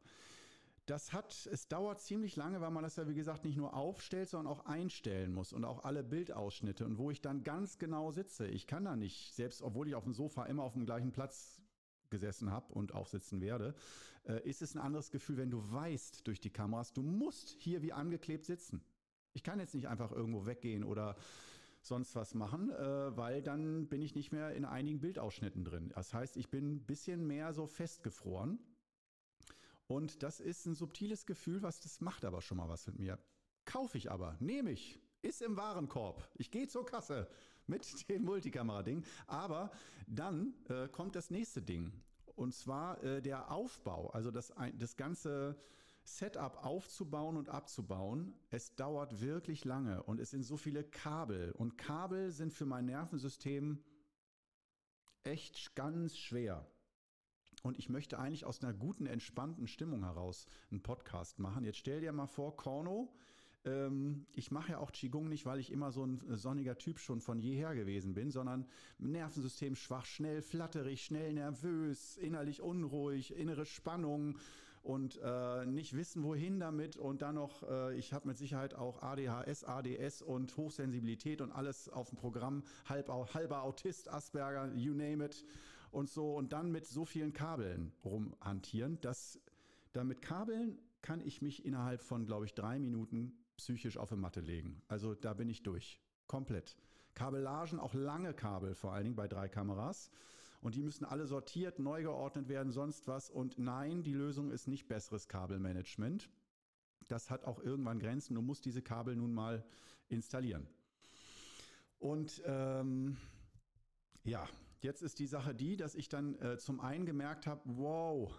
Das 0.86 1.14
hat, 1.14 1.50
es 1.52 1.68
dauert 1.68 2.00
ziemlich 2.00 2.36
lange, 2.36 2.62
weil 2.62 2.70
man 2.70 2.84
das 2.84 2.96
ja 2.96 3.08
wie 3.08 3.16
gesagt 3.16 3.44
nicht 3.44 3.58
nur 3.58 3.74
aufstellt, 3.74 4.30
sondern 4.30 4.54
auch 4.54 4.66
einstellen 4.66 5.34
muss 5.34 5.52
und 5.52 5.66
auch 5.66 5.84
alle 5.84 6.04
Bildausschnitte 6.04 6.86
und 6.86 7.00
wo 7.00 7.10
ich 7.10 7.22
dann 7.22 7.44
ganz 7.44 7.80
genau 7.80 8.12
sitze. 8.12 8.48
Ich 8.48 8.68
kann 8.68 8.86
da 8.86 8.96
nicht, 8.96 9.34
selbst 9.34 9.64
obwohl 9.64 9.88
ich 9.88 9.96
auf 9.96 10.04
dem 10.04 10.14
Sofa 10.14 10.46
immer 10.46 10.64
auf 10.64 10.74
dem 10.74 10.86
gleichen 10.86 11.12
Platz 11.12 11.60
gesessen 12.10 12.52
habe 12.52 12.74
und 12.74 12.94
auch 12.94 13.08
sitzen 13.08 13.42
werde, 13.42 13.76
äh, 14.26 14.48
ist 14.48 14.62
es 14.62 14.76
ein 14.76 14.82
anderes 14.82 15.12
Gefühl, 15.12 15.38
wenn 15.38 15.52
du 15.52 15.72
weißt 15.72 16.26
durch 16.28 16.40
die 16.40 16.50
Kameras, 16.50 16.94
du 16.94 17.02
musst 17.02 17.50
hier 17.50 17.82
wie 17.82 17.94
angeklebt 17.94 18.46
sitzen. 18.46 18.84
Ich 19.34 19.44
kann 19.44 19.60
jetzt 19.60 19.76
nicht 19.76 19.88
einfach 19.88 20.12
irgendwo 20.12 20.46
weggehen 20.46 20.84
oder 20.84 21.16
sonst 21.82 22.16
was 22.16 22.34
machen, 22.34 22.72
äh, 22.72 23.16
weil 23.16 23.42
dann 23.42 23.88
bin 23.88 24.02
ich 24.02 24.16
nicht 24.16 24.32
mehr 24.32 24.54
in 24.54 24.66
einigen 24.66 25.00
Bildausschnitten 25.00 25.64
drin. 25.64 25.90
Das 25.90 26.14
heißt, 26.14 26.38
ich 26.38 26.50
bin 26.50 26.76
ein 26.76 26.86
bisschen 26.86 27.28
mehr 27.28 27.54
so 27.54 27.68
festgefroren. 27.68 28.60
Und 29.88 30.24
das 30.24 30.40
ist 30.40 30.66
ein 30.66 30.74
subtiles 30.74 31.28
Gefühl, 31.28 31.62
was 31.62 31.80
das 31.80 32.02
macht 32.02 32.26
aber 32.26 32.42
schon 32.42 32.58
mal 32.58 32.70
was 32.70 32.88
mit 32.88 32.98
mir. 32.98 33.20
Kaufe 33.66 33.98
ich 33.98 34.12
aber, 34.12 34.36
nehme 34.40 34.72
ich, 34.72 35.00
ist 35.22 35.42
im 35.42 35.58
Warenkorb. 35.58 36.28
Ich 36.36 36.50
gehe 36.50 36.68
zur 36.68 36.86
Kasse 36.86 37.28
mit 37.68 38.10
dem 38.10 38.24
Multikamera-Ding. 38.24 39.04
Aber 39.28 39.72
dann 40.08 40.54
äh, 40.70 40.88
kommt 40.88 41.16
das 41.16 41.30
nächste 41.30 41.62
Ding. 41.62 41.92
Und 42.36 42.54
zwar 42.54 43.04
äh, 43.04 43.22
der 43.22 43.52
Aufbau, 43.52 44.10
also 44.10 44.30
das, 44.30 44.54
das 44.78 44.96
ganze 44.98 45.58
Setup 46.04 46.64
aufzubauen 46.64 47.38
und 47.38 47.50
abzubauen. 47.50 48.36
Es 48.50 48.76
dauert 48.76 49.22
wirklich 49.22 49.66
lange 49.66 50.04
und 50.04 50.20
es 50.20 50.32
sind 50.32 50.44
so 50.44 50.58
viele 50.58 50.84
Kabel. 50.84 51.52
Und 51.54 51.78
Kabel 51.78 52.32
sind 52.32 52.54
für 52.54 52.66
mein 52.66 52.86
Nervensystem 52.86 53.84
echt 55.24 55.76
ganz 55.76 56.16
schwer. 56.16 56.70
Und 57.64 57.80
ich 57.80 57.90
möchte 57.90 58.20
eigentlich 58.20 58.46
aus 58.46 58.62
einer 58.62 58.74
guten, 58.74 59.08
entspannten 59.08 59.68
Stimmung 59.68 60.04
heraus 60.04 60.46
einen 60.70 60.84
Podcast 60.84 61.40
machen. 61.40 61.64
Jetzt 61.64 61.80
stell 61.80 62.02
dir 62.02 62.12
mal 62.12 62.28
vor, 62.28 62.56
Korno 62.56 63.12
ähm, 63.66 64.26
ich 64.34 64.52
mache 64.52 64.74
ja 64.74 64.78
auch 64.80 64.92
Qigong 64.92 65.28
nicht, 65.28 65.46
weil 65.46 65.60
ich 65.60 65.72
immer 65.72 65.92
so 65.92 66.06
ein 66.06 66.22
sonniger 66.38 66.78
Typ 66.78 67.00
schon 67.00 67.22
von 67.22 67.40
jeher 67.40 67.76
gewesen 67.76 68.14
bin, 68.14 68.32
sondern 68.32 68.68
Nervensystem 69.00 69.76
schwach, 69.76 70.06
schnell 70.06 70.42
flatterig, 70.42 71.04
schnell 71.04 71.34
nervös, 71.34 72.18
innerlich 72.18 72.62
unruhig, 72.62 73.36
innere 73.36 73.66
Spannung 73.66 74.38
und 74.84 75.20
äh, 75.24 75.66
nicht 75.66 75.96
wissen, 75.96 76.24
wohin 76.24 76.60
damit. 76.60 76.96
Und 76.96 77.24
dann 77.24 77.36
noch, 77.36 77.64
äh, 77.64 77.98
ich 77.98 78.14
habe 78.14 78.28
mit 78.28 78.38
Sicherheit 78.38 78.76
auch 78.76 79.02
ADHS, 79.02 79.64
ADS 79.64 80.22
und 80.22 80.56
Hochsensibilität 80.58 81.42
und 81.42 81.52
alles 81.52 81.90
auf 81.90 82.10
dem 82.10 82.18
Programm, 82.18 82.64
halb, 82.88 83.10
halber 83.10 83.64
Autist, 83.64 84.10
Asperger, 84.12 84.72
you 84.76 84.94
name 84.94 85.26
it 85.26 85.44
und 85.92 86.10
so. 86.10 86.36
Und 86.36 86.54
dann 86.54 86.72
mit 86.72 86.86
so 86.86 87.04
vielen 87.04 87.34
Kabeln 87.34 87.94
rumhantieren, 88.04 89.02
dass 89.02 89.40
Dann 89.94 90.08
mit 90.08 90.22
Kabeln 90.22 90.78
kann 91.02 91.22
ich 91.22 91.42
mich 91.42 91.64
innerhalb 91.64 92.02
von, 92.02 92.26
glaube 92.26 92.46
ich, 92.46 92.54
drei 92.54 92.80
Minuten 92.80 93.38
psychisch 93.58 93.98
auf 93.98 94.10
die 94.10 94.16
Matte 94.16 94.42
legen. 94.42 94.82
Also 94.88 95.16
da 95.16 95.34
bin 95.34 95.50
ich 95.50 95.64
durch. 95.64 96.00
Komplett. 96.28 96.76
Kabellagen, 97.14 97.80
auch 97.80 97.94
lange 97.94 98.34
Kabel 98.34 98.76
vor 98.76 98.94
allen 98.94 99.06
Dingen 99.06 99.16
bei 99.16 99.28
drei 99.28 99.48
Kameras. 99.48 100.10
Und 100.62 100.76
die 100.76 100.82
müssen 100.82 101.06
alle 101.06 101.28
sortiert, 101.28 101.80
neu 101.80 102.02
geordnet 102.02 102.50
werden, 102.50 102.72
sonst 102.72 103.08
was. 103.08 103.30
Und 103.30 103.60
nein, 103.60 104.04
die 104.04 104.14
Lösung 104.14 104.52
ist 104.52 104.68
nicht 104.68 104.88
besseres 104.88 105.28
Kabelmanagement. 105.28 106.30
Das 107.08 107.30
hat 107.30 107.46
auch 107.46 107.60
irgendwann 107.60 108.00
Grenzen. 108.00 108.34
Du 108.34 108.42
musst 108.42 108.66
diese 108.66 108.82
Kabel 108.82 109.16
nun 109.16 109.34
mal 109.34 109.64
installieren. 110.08 110.68
Und 112.00 112.42
ähm, 112.46 113.18
ja, 114.24 114.48
jetzt 114.82 115.02
ist 115.02 115.20
die 115.20 115.28
Sache 115.28 115.54
die, 115.54 115.78
dass 115.78 115.96
ich 115.96 116.10
dann 116.10 116.36
äh, 116.40 116.58
zum 116.58 116.80
einen 116.80 117.06
gemerkt 117.06 117.48
habe, 117.48 117.62
wow, 117.66 118.34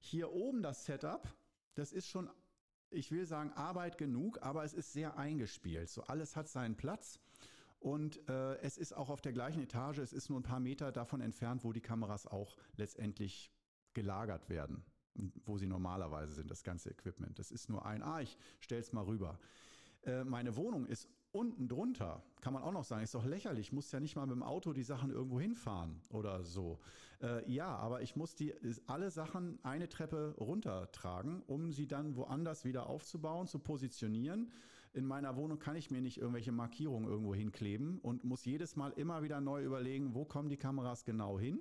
hier 0.00 0.32
oben 0.32 0.62
das 0.62 0.84
Setup, 0.84 1.28
das 1.74 1.92
ist 1.92 2.08
schon, 2.08 2.30
ich 2.90 3.10
will 3.10 3.26
sagen, 3.26 3.52
Arbeit 3.52 3.98
genug, 3.98 4.42
aber 4.42 4.64
es 4.64 4.74
ist 4.74 4.92
sehr 4.92 5.18
eingespielt. 5.18 5.88
So 5.88 6.02
alles 6.04 6.36
hat 6.36 6.48
seinen 6.48 6.76
Platz. 6.76 7.18
Und 7.80 8.26
äh, 8.30 8.56
es 8.60 8.78
ist 8.78 8.94
auch 8.94 9.10
auf 9.10 9.20
der 9.20 9.32
gleichen 9.32 9.62
Etage, 9.62 9.98
es 9.98 10.14
ist 10.14 10.30
nur 10.30 10.40
ein 10.40 10.42
paar 10.42 10.60
Meter 10.60 10.90
davon 10.90 11.20
entfernt, 11.20 11.64
wo 11.64 11.72
die 11.72 11.82
Kameras 11.82 12.26
auch 12.26 12.56
letztendlich 12.76 13.52
gelagert 13.92 14.48
werden, 14.48 14.84
wo 15.44 15.58
sie 15.58 15.66
normalerweise 15.66 16.32
sind, 16.32 16.50
das 16.50 16.62
ganze 16.62 16.90
Equipment. 16.90 17.38
Das 17.38 17.50
ist 17.50 17.68
nur 17.68 17.84
ein, 17.84 18.02
ah, 18.02 18.22
ich 18.22 18.38
stell's 18.60 18.92
mal 18.92 19.04
rüber. 19.04 19.38
Äh, 20.04 20.24
meine 20.24 20.56
Wohnung 20.56 20.86
ist 20.86 21.08
unten 21.34 21.68
drunter, 21.68 22.22
kann 22.40 22.52
man 22.52 22.62
auch 22.62 22.72
noch 22.72 22.84
sagen, 22.84 23.02
ist 23.02 23.14
doch 23.14 23.24
lächerlich, 23.24 23.68
ich 23.68 23.72
muss 23.72 23.90
ja 23.90 24.00
nicht 24.00 24.16
mal 24.16 24.26
mit 24.26 24.36
dem 24.36 24.42
Auto 24.42 24.72
die 24.72 24.82
Sachen 24.82 25.10
irgendwo 25.10 25.40
hinfahren 25.40 26.00
oder 26.10 26.44
so. 26.44 26.78
Äh, 27.22 27.50
ja, 27.50 27.66
aber 27.66 28.02
ich 28.02 28.16
muss 28.16 28.34
die 28.34 28.54
alle 28.86 29.10
Sachen 29.10 29.58
eine 29.62 29.88
Treppe 29.88 30.34
runtertragen, 30.38 31.42
um 31.46 31.72
sie 31.72 31.86
dann 31.86 32.16
woanders 32.16 32.64
wieder 32.64 32.88
aufzubauen, 32.88 33.46
zu 33.46 33.58
positionieren. 33.58 34.52
In 34.92 35.06
meiner 35.06 35.34
Wohnung 35.36 35.58
kann 35.58 35.74
ich 35.74 35.90
mir 35.90 36.00
nicht 36.00 36.18
irgendwelche 36.18 36.52
Markierungen 36.52 37.08
irgendwo 37.08 37.34
hinkleben 37.34 37.98
und 37.98 38.22
muss 38.22 38.44
jedes 38.44 38.76
Mal 38.76 38.92
immer 38.92 39.22
wieder 39.22 39.40
neu 39.40 39.64
überlegen, 39.64 40.14
wo 40.14 40.24
kommen 40.24 40.48
die 40.48 40.56
Kameras 40.56 41.04
genau 41.04 41.38
hin. 41.38 41.58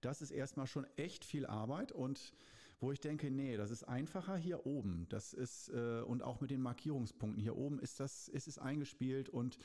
Das 0.00 0.20
ist 0.20 0.32
erstmal 0.32 0.66
schon 0.66 0.86
echt 0.96 1.24
viel 1.24 1.46
Arbeit 1.46 1.92
und 1.92 2.32
wo 2.84 2.92
ich 2.92 3.00
denke, 3.00 3.30
nee, 3.30 3.56
das 3.56 3.70
ist 3.70 3.84
einfacher 3.84 4.36
hier 4.36 4.66
oben. 4.66 5.06
Das 5.08 5.32
ist, 5.32 5.70
äh, 5.70 6.02
und 6.02 6.22
auch 6.22 6.40
mit 6.40 6.50
den 6.50 6.60
Markierungspunkten 6.60 7.42
hier 7.42 7.56
oben 7.56 7.78
ist 7.78 7.98
das, 8.00 8.28
ist 8.28 8.46
es 8.48 8.58
eingespielt 8.58 9.28
und 9.28 9.58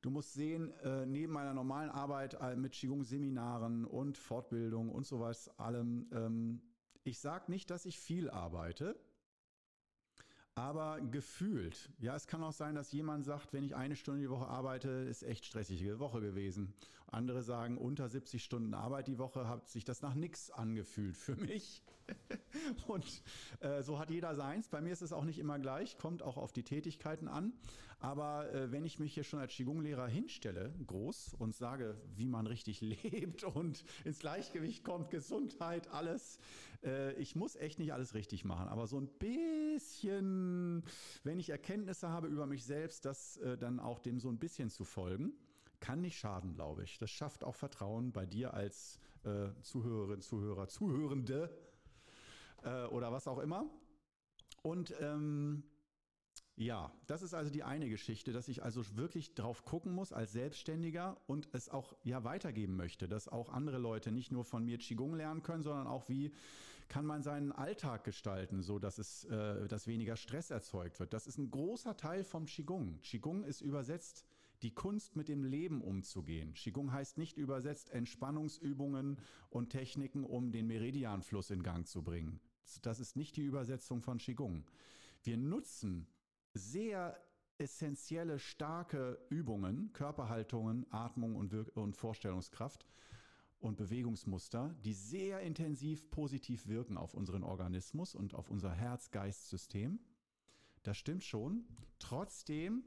Du 0.00 0.10
musst 0.10 0.32
sehen, 0.32 0.72
äh, 0.84 1.06
neben 1.06 1.32
meiner 1.32 1.54
normalen 1.54 1.90
Arbeit 1.90 2.34
äh, 2.40 2.54
mit 2.54 2.72
Qigong-Seminaren 2.72 3.84
und 3.84 4.16
Fortbildung 4.16 4.90
und 4.90 5.04
sowas 5.04 5.50
allem, 5.58 6.06
ähm, 6.12 6.62
ich 7.02 7.18
sage 7.18 7.50
nicht, 7.50 7.70
dass 7.70 7.84
ich 7.84 7.98
viel 7.98 8.30
arbeite, 8.30 8.94
aber 10.54 11.00
gefühlt. 11.00 11.90
Ja, 11.98 12.14
es 12.14 12.28
kann 12.28 12.44
auch 12.44 12.52
sein, 12.52 12.74
dass 12.74 12.92
jemand 12.92 13.24
sagt, 13.24 13.52
wenn 13.52 13.64
ich 13.64 13.74
eine 13.74 13.96
Stunde 13.96 14.20
die 14.20 14.30
Woche 14.30 14.46
arbeite, 14.46 14.88
ist 14.88 15.24
echt 15.24 15.44
stressige 15.44 15.98
Woche 15.98 16.20
gewesen. 16.20 16.74
Andere 17.06 17.42
sagen, 17.42 17.78
unter 17.78 18.08
70 18.08 18.44
Stunden 18.44 18.74
Arbeit 18.74 19.08
die 19.08 19.18
Woche 19.18 19.48
hat 19.48 19.68
sich 19.68 19.84
das 19.84 20.02
nach 20.02 20.14
nichts 20.14 20.50
angefühlt 20.50 21.16
für 21.16 21.34
mich. 21.36 21.82
Und 22.86 23.22
äh, 23.60 23.82
so 23.82 23.98
hat 23.98 24.10
jeder 24.10 24.34
seins. 24.34 24.68
Bei 24.68 24.80
mir 24.80 24.92
ist 24.92 25.02
es 25.02 25.12
auch 25.12 25.24
nicht 25.24 25.38
immer 25.38 25.58
gleich, 25.58 25.98
kommt 25.98 26.22
auch 26.22 26.36
auf 26.36 26.52
die 26.52 26.62
Tätigkeiten 26.62 27.28
an. 27.28 27.52
Aber 28.00 28.52
äh, 28.52 28.70
wenn 28.70 28.84
ich 28.84 29.00
mich 29.00 29.14
hier 29.14 29.24
schon 29.24 29.40
als 29.40 29.52
Qigong-Lehrer 29.52 30.06
hinstelle, 30.06 30.72
groß, 30.86 31.34
und 31.38 31.54
sage, 31.54 31.96
wie 32.14 32.28
man 32.28 32.46
richtig 32.46 32.80
lebt 33.02 33.44
und 33.44 33.84
ins 34.04 34.20
Gleichgewicht 34.20 34.84
kommt, 34.84 35.10
Gesundheit, 35.10 35.88
alles, 35.88 36.38
äh, 36.84 37.12
ich 37.14 37.34
muss 37.34 37.56
echt 37.56 37.78
nicht 37.78 37.92
alles 37.92 38.14
richtig 38.14 38.44
machen. 38.44 38.68
Aber 38.68 38.86
so 38.86 38.98
ein 38.98 39.08
bisschen, 39.08 40.84
wenn 41.24 41.40
ich 41.40 41.50
Erkenntnisse 41.50 42.08
habe 42.08 42.28
über 42.28 42.46
mich 42.46 42.64
selbst, 42.64 43.04
das 43.04 43.36
äh, 43.38 43.58
dann 43.58 43.80
auch 43.80 43.98
dem 43.98 44.20
so 44.20 44.28
ein 44.28 44.38
bisschen 44.38 44.70
zu 44.70 44.84
folgen, 44.84 45.32
kann 45.80 46.00
nicht 46.00 46.18
schaden, 46.18 46.54
glaube 46.54 46.84
ich. 46.84 46.98
Das 46.98 47.10
schafft 47.10 47.44
auch 47.44 47.54
Vertrauen 47.54 48.12
bei 48.12 48.26
dir 48.26 48.54
als 48.54 48.98
äh, 49.24 49.48
Zuhörerin, 49.62 50.20
Zuhörer, 50.20 50.68
Zuhörende 50.68 51.50
äh, 52.62 52.84
oder 52.86 53.12
was 53.12 53.26
auch 53.28 53.38
immer. 53.38 53.66
Und 54.62 54.94
ähm, 55.00 55.62
ja, 56.56 56.92
das 57.06 57.22
ist 57.22 57.34
also 57.34 57.50
die 57.52 57.62
eine 57.62 57.88
Geschichte, 57.88 58.32
dass 58.32 58.48
ich 58.48 58.64
also 58.64 58.82
wirklich 58.96 59.34
drauf 59.34 59.64
gucken 59.64 59.92
muss 59.92 60.12
als 60.12 60.32
Selbstständiger 60.32 61.16
und 61.26 61.48
es 61.52 61.68
auch 61.68 61.94
ja 62.02 62.24
weitergeben 62.24 62.74
möchte, 62.74 63.08
dass 63.08 63.28
auch 63.28 63.48
andere 63.50 63.78
Leute 63.78 64.10
nicht 64.10 64.32
nur 64.32 64.44
von 64.44 64.64
mir 64.64 64.78
Qigong 64.78 65.14
lernen 65.14 65.42
können, 65.42 65.62
sondern 65.62 65.86
auch 65.86 66.08
wie 66.08 66.32
kann 66.88 67.06
man 67.06 67.22
seinen 67.22 67.52
Alltag 67.52 68.02
gestalten, 68.02 68.62
so 68.62 68.78
dass 68.78 68.98
es, 68.98 69.24
äh, 69.24 69.68
dass 69.68 69.86
weniger 69.86 70.16
Stress 70.16 70.50
erzeugt 70.50 70.98
wird. 70.98 71.12
Das 71.12 71.26
ist 71.26 71.38
ein 71.38 71.50
großer 71.50 71.96
Teil 71.96 72.24
vom 72.24 72.46
Qigong. 72.46 73.00
Qigong 73.02 73.44
ist 73.44 73.60
übersetzt 73.60 74.24
die 74.62 74.74
Kunst 74.74 75.14
mit 75.14 75.28
dem 75.28 75.44
Leben 75.44 75.80
umzugehen. 75.80 76.54
Qigong 76.54 76.92
heißt 76.92 77.18
nicht 77.18 77.38
übersetzt 77.38 77.90
Entspannungsübungen 77.90 79.20
und 79.50 79.70
Techniken, 79.70 80.24
um 80.24 80.50
den 80.50 80.66
Meridianfluss 80.66 81.50
in 81.50 81.62
Gang 81.62 81.86
zu 81.86 82.02
bringen. 82.02 82.40
Das 82.82 83.00
ist 83.00 83.16
nicht 83.16 83.36
die 83.36 83.42
Übersetzung 83.42 84.02
von 84.02 84.18
Qigong. 84.18 84.64
Wir 85.22 85.36
nutzen 85.36 86.06
sehr 86.54 87.18
essentielle, 87.58 88.38
starke 88.38 89.18
Übungen, 89.30 89.92
Körperhaltungen, 89.92 90.86
Atmung 90.90 91.36
und, 91.36 91.52
Wirk 91.52 91.76
und 91.76 91.96
Vorstellungskraft 91.96 92.86
und 93.58 93.76
Bewegungsmuster, 93.76 94.74
die 94.84 94.92
sehr 94.94 95.40
intensiv 95.40 96.08
positiv 96.10 96.68
wirken 96.68 96.96
auf 96.96 97.14
unseren 97.14 97.42
Organismus 97.42 98.14
und 98.14 98.34
auf 98.34 98.50
unser 98.50 98.72
Herz-Geist-System. 98.72 99.98
Das 100.84 100.96
stimmt 100.96 101.24
schon. 101.24 101.64
Trotzdem 101.98 102.84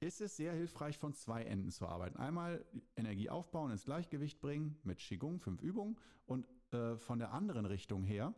ist 0.00 0.20
es 0.20 0.36
sehr 0.36 0.52
hilfreich, 0.52 0.98
von 0.98 1.14
zwei 1.14 1.44
Enden 1.44 1.70
zu 1.70 1.86
arbeiten. 1.86 2.18
Einmal 2.18 2.64
Energie 2.96 3.30
aufbauen, 3.30 3.70
ins 3.70 3.84
Gleichgewicht 3.84 4.40
bringen 4.40 4.76
mit 4.82 4.98
Qigong, 4.98 5.40
fünf 5.40 5.62
Übungen 5.62 5.96
und 6.26 6.46
äh, 6.72 6.96
von 6.96 7.18
der 7.18 7.32
anderen 7.32 7.64
Richtung 7.64 8.04
her 8.04 8.34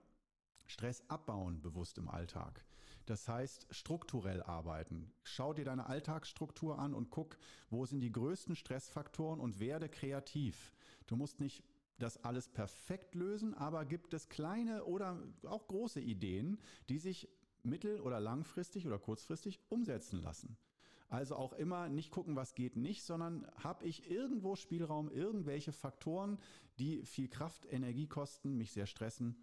Stress 0.67 1.03
abbauen 1.09 1.61
bewusst 1.61 1.99
im 1.99 2.09
Alltag. 2.09 2.65
Das 3.07 3.29
heißt, 3.29 3.67
strukturell 3.71 4.43
arbeiten. 4.43 5.13
Schau 5.23 5.53
dir 5.53 5.65
deine 5.65 5.87
Alltagsstruktur 5.87 6.79
an 6.79 6.95
und 6.95 7.11
guck, 7.11 7.37
wo 7.69 7.85
sind 7.85 8.01
die 8.01 8.13
größten 8.13 8.57
Stressfaktoren 8.57 9.41
und 9.41 9.61
werde 9.61 9.89
kreativ. 9.89 10.73
Du 11.07 11.17
musst 11.17 11.41
nicht 11.41 11.65
das 11.99 12.25
alles 12.25 12.49
perfekt 12.49 13.15
lösen, 13.15 13.55
aber 13.55 13.85
gibt 13.85 14.15
es 14.15 14.29
kleine 14.29 14.85
oder 14.85 15.23
auch 15.45 15.69
große 15.69 16.01
Ideen, 16.01 16.59
die 16.89 16.99
sich 16.99 17.29
mittel- 17.63 18.01
oder 18.01 18.21
langfristig 18.21 18.87
oder 18.87 18.99
kurzfristig 18.99 19.61
umsetzen 19.69 20.21
lassen. 20.23 20.57
Also 21.09 21.37
auch 21.37 21.53
immer 21.53 21.89
nicht 21.89 22.11
gucken, 22.11 22.35
was 22.35 22.55
geht 22.55 22.77
nicht, 22.77 23.05
sondern 23.05 23.47
habe 23.63 23.85
ich 23.85 24.11
irgendwo 24.11 24.57
Spielraum, 24.57 25.11
irgendwelche 25.11 25.73
Faktoren, 25.73 26.39
die 26.79 27.05
viel 27.05 27.29
Kraft, 27.29 27.67
Energie 27.71 28.09
kosten, 28.09 28.57
mich 28.57 28.73
sehr 28.73 28.87
stressen, 28.87 29.37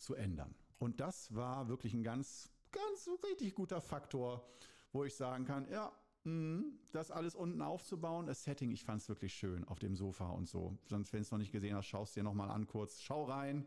zu 0.00 0.14
ändern. 0.14 0.54
Und 0.78 1.00
das 1.00 1.34
war 1.34 1.68
wirklich 1.68 1.94
ein 1.94 2.02
ganz, 2.02 2.50
ganz 2.72 3.08
richtig 3.30 3.54
guter 3.54 3.80
Faktor, 3.80 4.44
wo 4.92 5.04
ich 5.04 5.14
sagen 5.14 5.44
kann, 5.44 5.68
ja, 5.70 5.92
mh, 6.24 6.64
das 6.92 7.10
alles 7.10 7.34
unten 7.34 7.62
aufzubauen, 7.62 8.26
das 8.26 8.44
Setting, 8.44 8.70
ich 8.70 8.84
fand 8.84 9.02
es 9.02 9.08
wirklich 9.08 9.34
schön 9.34 9.64
auf 9.64 9.78
dem 9.78 9.94
Sofa 9.94 10.30
und 10.30 10.48
so. 10.48 10.76
Sonst, 10.86 11.12
wenn 11.12 11.22
es 11.22 11.30
noch 11.30 11.38
nicht 11.38 11.52
gesehen 11.52 11.76
hast, 11.76 11.86
schaust 11.86 12.16
dir 12.16 12.22
nochmal 12.22 12.50
an 12.50 12.66
kurz. 12.66 13.00
Schau 13.00 13.24
rein. 13.24 13.66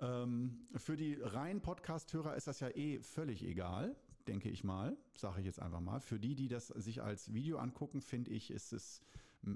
Ähm, 0.00 0.66
für 0.76 0.96
die 0.96 1.14
reinen 1.14 1.60
Podcast-Hörer 1.60 2.34
ist 2.34 2.46
das 2.46 2.60
ja 2.60 2.68
eh 2.70 3.00
völlig 3.00 3.44
egal, 3.44 3.94
denke 4.26 4.48
ich 4.48 4.64
mal, 4.64 4.96
sage 5.14 5.40
ich 5.40 5.46
jetzt 5.46 5.60
einfach 5.60 5.80
mal. 5.80 6.00
Für 6.00 6.18
die, 6.18 6.34
die 6.34 6.48
das 6.48 6.68
sich 6.68 7.02
als 7.02 7.34
Video 7.34 7.58
angucken, 7.58 8.00
finde 8.00 8.30
ich, 8.30 8.50
ist 8.50 8.72
es 8.72 9.02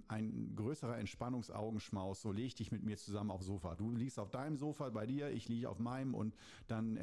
ein 0.08 0.54
größerer 0.56 0.98
Entspannungsaugenschmaus. 0.98 2.22
So 2.22 2.32
leg 2.32 2.56
dich 2.56 2.72
mit 2.72 2.82
mir 2.82 2.96
zusammen 2.96 3.30
aufs 3.30 3.46
Sofa. 3.46 3.74
Du 3.74 3.94
liegst 3.94 4.18
auf 4.18 4.30
deinem 4.30 4.56
Sofa 4.56 4.90
bei 4.90 5.06
dir, 5.06 5.30
ich 5.30 5.48
liege 5.48 5.68
auf 5.68 5.78
meinem 5.78 6.14
und 6.14 6.34
dann 6.68 6.98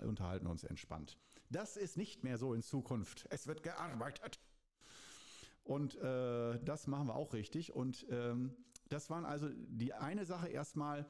unterhalten 0.00 0.46
wir 0.46 0.50
uns 0.50 0.64
entspannt. 0.64 1.18
Das 1.50 1.76
ist 1.76 1.96
nicht 1.96 2.24
mehr 2.24 2.38
so 2.38 2.54
in 2.54 2.62
Zukunft. 2.62 3.26
Es 3.30 3.46
wird 3.46 3.62
gearbeitet. 3.62 4.40
Und 5.64 5.96
äh, 5.96 6.58
das 6.64 6.86
machen 6.86 7.08
wir 7.08 7.14
auch 7.14 7.34
richtig. 7.34 7.74
Und 7.74 8.06
ähm, 8.10 8.56
das 8.88 9.10
waren 9.10 9.24
also 9.24 9.48
die 9.50 9.92
eine 9.94 10.24
Sache 10.24 10.48
erstmal, 10.48 11.06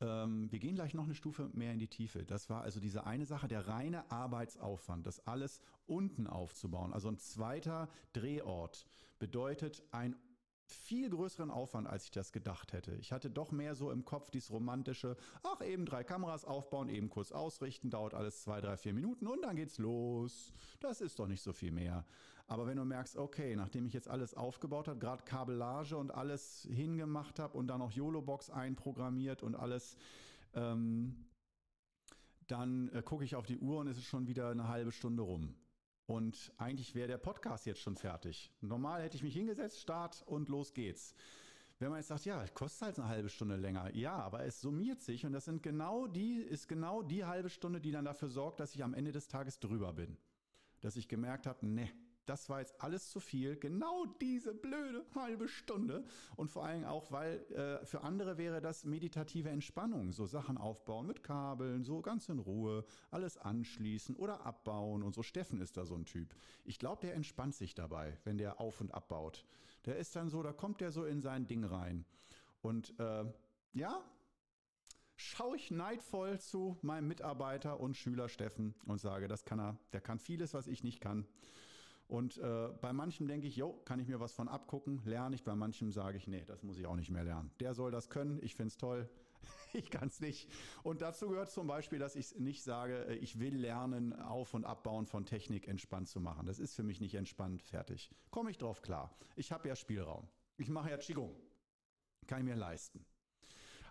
ähm, 0.00 0.50
wir 0.50 0.58
gehen 0.58 0.74
gleich 0.74 0.94
noch 0.94 1.04
eine 1.04 1.14
Stufe 1.14 1.50
mehr 1.52 1.72
in 1.72 1.78
die 1.78 1.88
Tiefe. 1.88 2.24
Das 2.24 2.50
war 2.50 2.62
also 2.62 2.80
diese 2.80 3.06
eine 3.06 3.26
Sache, 3.26 3.48
der 3.48 3.68
reine 3.68 4.10
Arbeitsaufwand, 4.10 5.06
das 5.06 5.26
alles 5.26 5.60
unten 5.86 6.26
aufzubauen. 6.26 6.92
Also 6.92 7.08
ein 7.08 7.18
zweiter 7.18 7.88
Drehort 8.12 8.86
bedeutet 9.18 9.82
ein 9.92 10.16
viel 10.66 11.10
größeren 11.10 11.50
Aufwand, 11.50 11.86
als 11.86 12.04
ich 12.04 12.10
das 12.10 12.32
gedacht 12.32 12.72
hätte. 12.72 12.92
Ich 12.96 13.12
hatte 13.12 13.30
doch 13.30 13.52
mehr 13.52 13.74
so 13.74 13.90
im 13.90 14.04
Kopf 14.04 14.30
dieses 14.30 14.50
romantische, 14.50 15.16
ach 15.42 15.60
eben 15.62 15.86
drei 15.86 16.04
Kameras 16.04 16.44
aufbauen, 16.44 16.88
eben 16.88 17.10
kurz 17.10 17.32
ausrichten, 17.32 17.90
dauert 17.90 18.14
alles 18.14 18.42
zwei, 18.42 18.60
drei, 18.60 18.76
vier 18.76 18.94
Minuten 18.94 19.26
und 19.26 19.42
dann 19.42 19.56
geht's 19.56 19.78
los. 19.78 20.52
Das 20.80 21.00
ist 21.00 21.18
doch 21.18 21.26
nicht 21.26 21.42
so 21.42 21.52
viel 21.52 21.70
mehr. 21.70 22.04
Aber 22.46 22.66
wenn 22.66 22.76
du 22.76 22.84
merkst, 22.84 23.16
okay, 23.16 23.56
nachdem 23.56 23.86
ich 23.86 23.94
jetzt 23.94 24.08
alles 24.08 24.34
aufgebaut 24.34 24.88
habe, 24.88 24.98
gerade 24.98 25.24
Kabellage 25.24 25.96
und 25.96 26.10
alles 26.12 26.68
hingemacht 26.70 27.38
habe 27.38 27.56
und 27.56 27.68
dann 27.68 27.78
noch 27.78 27.92
YOLO-Box 27.92 28.50
einprogrammiert 28.50 29.42
und 29.42 29.54
alles, 29.54 29.96
ähm, 30.54 31.24
dann 32.46 32.90
äh, 32.90 33.02
gucke 33.02 33.24
ich 33.24 33.34
auf 33.34 33.46
die 33.46 33.58
Uhr 33.58 33.78
und 33.78 33.88
es 33.88 33.96
ist 33.96 34.04
schon 34.04 34.26
wieder 34.26 34.50
eine 34.50 34.68
halbe 34.68 34.92
Stunde 34.92 35.22
rum. 35.22 35.54
Und 36.06 36.52
eigentlich 36.58 36.94
wäre 36.94 37.08
der 37.08 37.18
Podcast 37.18 37.66
jetzt 37.66 37.80
schon 37.80 37.96
fertig. 37.96 38.52
Normal 38.60 39.02
hätte 39.02 39.16
ich 39.16 39.22
mich 39.22 39.34
hingesetzt, 39.34 39.80
Start 39.80 40.22
und 40.26 40.48
los 40.48 40.74
geht's. 40.74 41.14
Wenn 41.78 41.88
man 41.88 41.98
jetzt 41.98 42.08
sagt, 42.08 42.24
ja, 42.24 42.46
kostet 42.48 42.82
halt 42.82 42.98
eine 42.98 43.08
halbe 43.08 43.28
Stunde 43.28 43.56
länger. 43.56 43.94
Ja, 43.94 44.16
aber 44.16 44.44
es 44.44 44.60
summiert 44.60 45.00
sich 45.00 45.26
und 45.26 45.32
das 45.32 45.46
sind 45.46 45.62
genau 45.62 46.06
die, 46.06 46.36
ist 46.36 46.68
genau 46.68 47.02
die 47.02 47.24
halbe 47.24 47.50
Stunde, 47.50 47.80
die 47.80 47.90
dann 47.90 48.04
dafür 48.04 48.28
sorgt, 48.28 48.60
dass 48.60 48.74
ich 48.74 48.84
am 48.84 48.94
Ende 48.94 49.12
des 49.12 49.28
Tages 49.28 49.58
drüber 49.58 49.92
bin. 49.92 50.16
Dass 50.80 50.96
ich 50.96 51.08
gemerkt 51.08 51.46
habe, 51.46 51.66
ne, 51.66 51.90
das 52.26 52.48
war 52.48 52.60
jetzt 52.60 52.80
alles 52.80 53.10
zu 53.10 53.20
viel. 53.20 53.56
Genau 53.56 54.06
diese 54.20 54.54
blöde 54.54 55.04
halbe 55.14 55.48
Stunde. 55.48 56.04
Und 56.36 56.50
vor 56.50 56.64
allem 56.64 56.84
auch, 56.84 57.10
weil 57.12 57.40
äh, 57.52 57.84
für 57.84 58.02
andere 58.02 58.38
wäre 58.38 58.60
das 58.60 58.84
meditative 58.84 59.50
Entspannung. 59.50 60.12
So 60.12 60.26
Sachen 60.26 60.58
aufbauen 60.58 61.06
mit 61.06 61.22
Kabeln, 61.22 61.84
so 61.84 62.00
ganz 62.00 62.28
in 62.28 62.38
Ruhe, 62.38 62.84
alles 63.10 63.36
anschließen 63.36 64.16
oder 64.16 64.44
abbauen. 64.46 65.02
Und 65.02 65.14
so 65.14 65.22
Steffen 65.22 65.60
ist 65.60 65.76
da 65.76 65.84
so 65.84 65.94
ein 65.94 66.06
Typ. 66.06 66.34
Ich 66.64 66.78
glaube, 66.78 67.02
der 67.02 67.14
entspannt 67.14 67.54
sich 67.54 67.74
dabei, 67.74 68.18
wenn 68.24 68.38
der 68.38 68.60
auf 68.60 68.80
und 68.80 68.92
abbaut. 68.92 69.44
Der 69.84 69.96
ist 69.96 70.16
dann 70.16 70.28
so, 70.28 70.42
da 70.42 70.52
kommt 70.52 70.80
der 70.80 70.92
so 70.92 71.04
in 71.04 71.20
sein 71.20 71.46
Ding 71.46 71.64
rein. 71.64 72.04
Und 72.62 72.98
äh, 72.98 73.24
ja, 73.74 74.02
schaue 75.16 75.56
ich 75.56 75.70
neidvoll 75.70 76.40
zu 76.40 76.78
meinem 76.82 77.08
Mitarbeiter 77.08 77.80
und 77.80 77.96
Schüler 77.96 78.28
Steffen 78.28 78.74
und 78.86 79.00
sage, 79.00 79.28
das 79.28 79.44
kann 79.44 79.60
er, 79.60 79.78
der 79.92 80.00
kann 80.00 80.18
vieles, 80.18 80.54
was 80.54 80.66
ich 80.66 80.82
nicht 80.82 81.00
kann. 81.00 81.26
Und 82.06 82.38
äh, 82.38 82.68
bei 82.80 82.92
manchem 82.92 83.26
denke 83.26 83.46
ich, 83.46 83.56
jo, 83.56 83.72
kann 83.84 83.98
ich 83.98 84.08
mir 84.08 84.20
was 84.20 84.32
von 84.32 84.48
abgucken, 84.48 85.00
lerne 85.04 85.34
ich. 85.34 85.42
Bei 85.42 85.54
manchem 85.54 85.90
sage 85.90 86.18
ich, 86.18 86.26
nee, 86.26 86.44
das 86.46 86.62
muss 86.62 86.78
ich 86.78 86.86
auch 86.86 86.96
nicht 86.96 87.10
mehr 87.10 87.24
lernen. 87.24 87.50
Der 87.60 87.74
soll 87.74 87.90
das 87.90 88.10
können, 88.10 88.38
ich 88.42 88.54
finde 88.54 88.68
es 88.68 88.76
toll, 88.76 89.08
ich 89.72 89.90
kann 89.90 90.08
es 90.08 90.20
nicht. 90.20 90.48
Und 90.82 91.00
dazu 91.00 91.28
gehört 91.28 91.50
zum 91.50 91.66
Beispiel, 91.66 91.98
dass 91.98 92.14
ich 92.14 92.34
nicht 92.38 92.62
sage, 92.62 93.06
äh, 93.06 93.14
ich 93.16 93.38
will 93.40 93.56
lernen, 93.56 94.12
Auf- 94.12 94.54
und 94.54 94.64
Abbauen 94.64 95.06
von 95.06 95.24
Technik 95.24 95.66
entspannt 95.66 96.08
zu 96.08 96.20
machen. 96.20 96.46
Das 96.46 96.58
ist 96.58 96.74
für 96.74 96.82
mich 96.82 97.00
nicht 97.00 97.14
entspannt, 97.14 97.62
fertig. 97.62 98.10
Komme 98.30 98.50
ich 98.50 98.58
drauf 98.58 98.82
klar. 98.82 99.16
Ich 99.36 99.50
habe 99.50 99.68
ja 99.68 99.76
Spielraum. 99.76 100.28
Ich 100.56 100.68
mache 100.68 100.90
ja 100.90 100.98
Qigong. 100.98 101.34
Kann 102.26 102.40
ich 102.40 102.44
mir 102.44 102.56
leisten. 102.56 103.04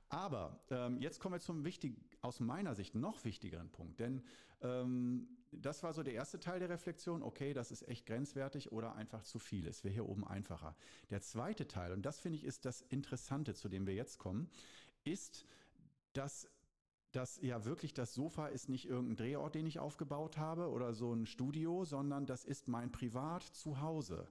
Aber 0.09 0.63
ähm, 0.69 0.99
jetzt 0.99 1.19
kommen 1.19 1.33
wir 1.33 1.39
zum 1.39 1.65
wichtig, 1.65 1.97
aus 2.21 2.39
meiner 2.39 2.75
Sicht 2.75 2.93
noch 2.93 3.25
wichtigeren 3.25 3.71
Punkt. 3.71 3.99
Denn 3.99 4.23
ähm, 4.61 5.27
das 5.61 5.83
war 5.83 5.93
so 5.93 6.03
der 6.03 6.13
erste 6.13 6.39
Teil 6.39 6.59
der 6.59 6.69
Reflexion. 6.69 7.23
Okay, 7.23 7.53
das 7.53 7.71
ist 7.71 7.87
echt 7.87 8.05
grenzwertig 8.05 8.71
oder 8.71 8.95
einfach 8.95 9.23
zu 9.23 9.39
viel. 9.39 9.67
Es 9.67 9.83
wäre 9.83 9.93
hier 9.93 10.09
oben 10.09 10.25
einfacher. 10.25 10.75
Der 11.09 11.21
zweite 11.21 11.67
Teil, 11.67 11.91
und 11.91 12.03
das 12.03 12.19
finde 12.19 12.37
ich 12.37 12.43
ist 12.43 12.65
das 12.65 12.81
Interessante, 12.81 13.53
zu 13.53 13.69
dem 13.69 13.87
wir 13.87 13.93
jetzt 13.93 14.17
kommen, 14.17 14.49
ist, 15.03 15.45
dass 16.13 16.47
das 17.11 17.39
ja 17.41 17.63
wirklich 17.65 17.93
das 17.93 18.13
Sofa 18.13 18.47
ist 18.47 18.69
nicht 18.69 18.87
irgendein 18.87 19.17
Drehort, 19.17 19.55
den 19.55 19.67
ich 19.67 19.79
aufgebaut 19.79 20.37
habe 20.37 20.69
oder 20.69 20.93
so 20.93 21.13
ein 21.13 21.25
Studio, 21.25 21.85
sondern 21.85 22.25
das 22.25 22.43
ist 22.43 22.67
mein 22.67 22.91
Privat-Zuhause. 22.91 24.27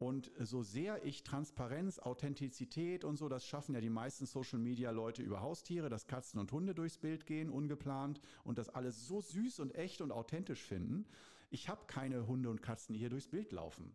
Und 0.00 0.32
so 0.38 0.62
sehr 0.62 1.04
ich 1.04 1.24
Transparenz, 1.24 1.98
Authentizität 1.98 3.04
und 3.04 3.18
so, 3.18 3.28
das 3.28 3.46
schaffen 3.46 3.74
ja 3.74 3.82
die 3.82 3.90
meisten 3.90 4.24
Social-Media-Leute 4.24 5.22
über 5.22 5.42
Haustiere, 5.42 5.90
dass 5.90 6.06
Katzen 6.06 6.40
und 6.40 6.50
Hunde 6.52 6.74
durchs 6.74 6.96
Bild 6.96 7.26
gehen, 7.26 7.50
ungeplant 7.50 8.18
und 8.42 8.56
das 8.56 8.70
alles 8.70 9.06
so 9.06 9.20
süß 9.20 9.60
und 9.60 9.74
echt 9.74 10.00
und 10.00 10.10
authentisch 10.10 10.62
finden. 10.62 11.04
Ich 11.50 11.68
habe 11.68 11.82
keine 11.86 12.26
Hunde 12.26 12.48
und 12.48 12.62
Katzen, 12.62 12.94
die 12.94 12.98
hier 12.98 13.10
durchs 13.10 13.28
Bild 13.28 13.52
laufen. 13.52 13.94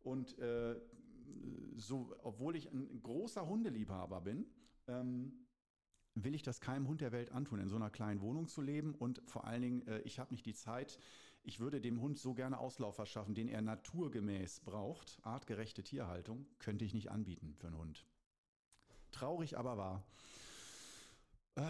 Und 0.00 0.36
äh, 0.40 0.80
so, 1.76 2.12
obwohl 2.24 2.56
ich 2.56 2.72
ein 2.72 3.00
großer 3.04 3.46
Hundeliebhaber 3.46 4.22
bin, 4.22 4.46
ähm, 4.88 5.46
will 6.16 6.34
ich 6.34 6.42
das 6.42 6.60
keinem 6.60 6.88
Hund 6.88 7.02
der 7.02 7.12
Welt 7.12 7.30
antun, 7.30 7.60
in 7.60 7.68
so 7.68 7.76
einer 7.76 7.90
kleinen 7.90 8.20
Wohnung 8.20 8.48
zu 8.48 8.62
leben. 8.62 8.96
Und 8.96 9.22
vor 9.26 9.44
allen 9.44 9.62
Dingen, 9.62 9.86
äh, 9.86 10.00
ich 10.00 10.18
habe 10.18 10.34
nicht 10.34 10.44
die 10.44 10.54
Zeit, 10.54 10.98
ich 11.46 11.60
würde 11.60 11.80
dem 11.80 12.00
Hund 12.00 12.18
so 12.18 12.34
gerne 12.34 12.58
Auslauf 12.58 12.96
verschaffen, 12.96 13.34
den 13.34 13.48
er 13.48 13.62
naturgemäß 13.62 14.60
braucht. 14.60 15.20
Artgerechte 15.22 15.84
Tierhaltung 15.84 16.44
könnte 16.58 16.84
ich 16.84 16.92
nicht 16.92 17.10
anbieten 17.10 17.54
für 17.54 17.68
einen 17.68 17.78
Hund. 17.78 18.04
Traurig 19.12 19.56
aber 19.56 19.78
wahr. 19.78 20.02
Äh, 21.54 21.62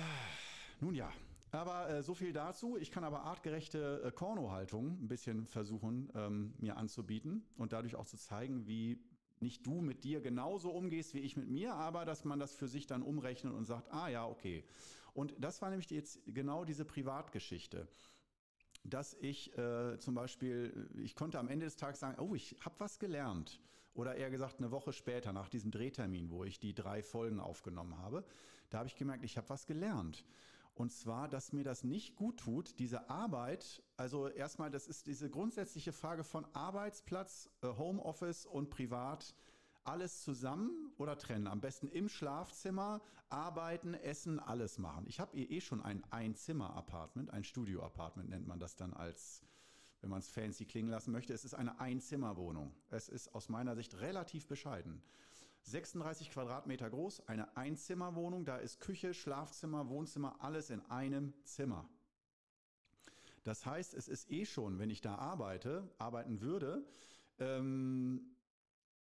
nun 0.80 0.94
ja, 0.94 1.12
aber 1.50 1.90
äh, 1.90 2.02
so 2.02 2.14
viel 2.14 2.32
dazu. 2.32 2.78
Ich 2.78 2.90
kann 2.90 3.04
aber 3.04 3.24
artgerechte 3.24 4.02
äh, 4.02 4.10
Kornohaltung 4.12 4.98
ein 5.02 5.08
bisschen 5.08 5.44
versuchen, 5.44 6.10
ähm, 6.14 6.54
mir 6.58 6.78
anzubieten 6.78 7.44
und 7.56 7.74
dadurch 7.74 7.96
auch 7.96 8.06
zu 8.06 8.16
zeigen, 8.16 8.66
wie 8.66 8.98
nicht 9.40 9.66
du 9.66 9.82
mit 9.82 10.04
dir 10.04 10.22
genauso 10.22 10.70
umgehst 10.70 11.12
wie 11.12 11.20
ich 11.20 11.36
mit 11.36 11.50
mir, 11.50 11.74
aber 11.74 12.06
dass 12.06 12.24
man 12.24 12.38
das 12.38 12.54
für 12.54 12.66
sich 12.66 12.86
dann 12.86 13.02
umrechnet 13.02 13.52
und 13.52 13.66
sagt, 13.66 13.92
ah 13.92 14.08
ja, 14.08 14.26
okay. 14.26 14.64
Und 15.12 15.34
das 15.38 15.60
war 15.60 15.68
nämlich 15.68 15.90
jetzt 15.90 16.22
genau 16.26 16.64
diese 16.64 16.86
Privatgeschichte 16.86 17.86
dass 18.90 19.14
ich 19.14 19.56
äh, 19.56 19.98
zum 19.98 20.14
Beispiel, 20.14 20.88
ich 20.96 21.14
konnte 21.14 21.38
am 21.38 21.48
Ende 21.48 21.66
des 21.66 21.76
Tages 21.76 22.00
sagen, 22.00 22.20
oh, 22.20 22.34
ich 22.34 22.56
habe 22.60 22.74
was 22.78 22.98
gelernt. 22.98 23.60
Oder 23.94 24.16
eher 24.16 24.30
gesagt, 24.30 24.58
eine 24.58 24.70
Woche 24.70 24.92
später, 24.92 25.32
nach 25.32 25.48
diesem 25.48 25.70
Drehtermin, 25.70 26.30
wo 26.30 26.44
ich 26.44 26.60
die 26.60 26.74
drei 26.74 27.02
Folgen 27.02 27.40
aufgenommen 27.40 27.96
habe, 27.98 28.24
da 28.70 28.78
habe 28.78 28.88
ich 28.88 28.96
gemerkt, 28.96 29.24
ich 29.24 29.36
habe 29.36 29.48
was 29.48 29.66
gelernt. 29.66 30.24
Und 30.74 30.92
zwar, 30.92 31.26
dass 31.28 31.54
mir 31.54 31.64
das 31.64 31.84
nicht 31.84 32.16
gut 32.16 32.38
tut, 32.38 32.78
diese 32.78 33.08
Arbeit, 33.08 33.82
also 33.96 34.28
erstmal, 34.28 34.70
das 34.70 34.86
ist 34.86 35.06
diese 35.06 35.30
grundsätzliche 35.30 35.92
Frage 35.92 36.22
von 36.22 36.44
Arbeitsplatz, 36.52 37.48
äh, 37.62 37.68
Homeoffice 37.68 38.44
und 38.44 38.68
Privat, 38.68 39.34
alles 39.86 40.22
zusammen 40.22 40.92
oder 40.98 41.16
trennen. 41.18 41.46
Am 41.46 41.60
besten 41.60 41.88
im 41.88 42.08
Schlafzimmer, 42.08 43.00
arbeiten, 43.28 43.94
essen, 43.94 44.38
alles 44.38 44.78
machen. 44.78 45.06
Ich 45.06 45.20
habe 45.20 45.36
eh 45.36 45.60
schon 45.60 45.82
ein 45.82 46.04
Einzimmer-Apartment, 46.10 47.30
ein 47.30 47.44
Studio-Apartment 47.44 48.28
nennt 48.28 48.46
man 48.46 48.58
das 48.58 48.76
dann 48.76 48.94
als, 48.94 49.42
wenn 50.00 50.10
man 50.10 50.20
es 50.20 50.28
fancy 50.28 50.64
klingen 50.64 50.90
lassen 50.90 51.12
möchte. 51.12 51.32
Es 51.32 51.44
ist 51.44 51.54
eine 51.54 51.80
Einzimmerwohnung. 51.80 52.74
Es 52.90 53.08
ist 53.08 53.34
aus 53.34 53.48
meiner 53.48 53.74
Sicht 53.74 53.94
relativ 54.00 54.46
bescheiden. 54.46 55.02
36 55.62 56.30
Quadratmeter 56.30 56.88
groß, 56.88 57.26
eine 57.28 57.56
Einzimmerwohnung. 57.56 58.44
Da 58.44 58.56
ist 58.56 58.80
Küche, 58.80 59.14
Schlafzimmer, 59.14 59.88
Wohnzimmer, 59.88 60.36
alles 60.40 60.70
in 60.70 60.80
einem 60.82 61.34
Zimmer. 61.44 61.88
Das 63.42 63.66
heißt, 63.66 63.94
es 63.94 64.08
ist 64.08 64.30
eh 64.30 64.44
schon, 64.44 64.78
wenn 64.78 64.90
ich 64.90 65.00
da 65.00 65.16
arbeite, 65.16 65.88
arbeiten 65.98 66.40
würde, 66.40 66.84
ähm, 67.38 68.35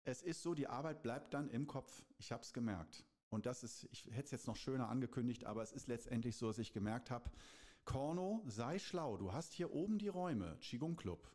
es 0.06 0.22
ist 0.22 0.42
so, 0.42 0.54
die 0.54 0.68
Arbeit 0.68 1.02
bleibt 1.02 1.34
dann 1.34 1.50
im 1.50 1.66
Kopf. 1.66 2.04
Ich 2.18 2.32
habe 2.32 2.42
es 2.42 2.52
gemerkt. 2.52 3.04
Und 3.28 3.44
das 3.44 3.64
ist, 3.64 3.88
ich 3.90 4.06
hätte 4.06 4.26
es 4.26 4.30
jetzt 4.30 4.46
noch 4.46 4.56
schöner 4.56 4.88
angekündigt, 4.88 5.44
aber 5.44 5.62
es 5.62 5.72
ist 5.72 5.88
letztendlich 5.88 6.36
so, 6.36 6.46
dass 6.46 6.58
ich 6.58 6.72
gemerkt 6.72 7.10
habe, 7.10 7.28
Korno, 7.84 8.42
sei 8.46 8.78
schlau. 8.78 9.16
Du 9.16 9.32
hast 9.32 9.52
hier 9.52 9.72
oben 9.72 9.98
die 9.98 10.08
Räume, 10.08 10.56
Qigong 10.60 10.96
Club. 10.96 11.28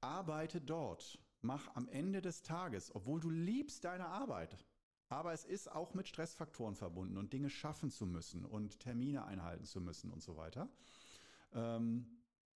Arbeite 0.00 0.60
dort. 0.60 1.18
Mach 1.40 1.74
am 1.74 1.88
Ende 1.88 2.20
des 2.20 2.42
Tages, 2.42 2.94
obwohl 2.94 3.20
du 3.20 3.30
liebst 3.30 3.84
deine 3.84 4.06
Arbeit. 4.06 4.66
Aber 5.08 5.32
es 5.32 5.44
ist 5.44 5.70
auch 5.70 5.94
mit 5.94 6.06
Stressfaktoren 6.06 6.74
verbunden 6.74 7.16
und 7.16 7.32
Dinge 7.32 7.48
schaffen 7.48 7.90
zu 7.90 8.06
müssen 8.06 8.44
und 8.44 8.80
Termine 8.80 9.24
einhalten 9.24 9.64
zu 9.64 9.80
müssen 9.80 10.10
und 10.10 10.22
so 10.22 10.36
weiter. 10.36 10.68
Ähm, 11.52 12.06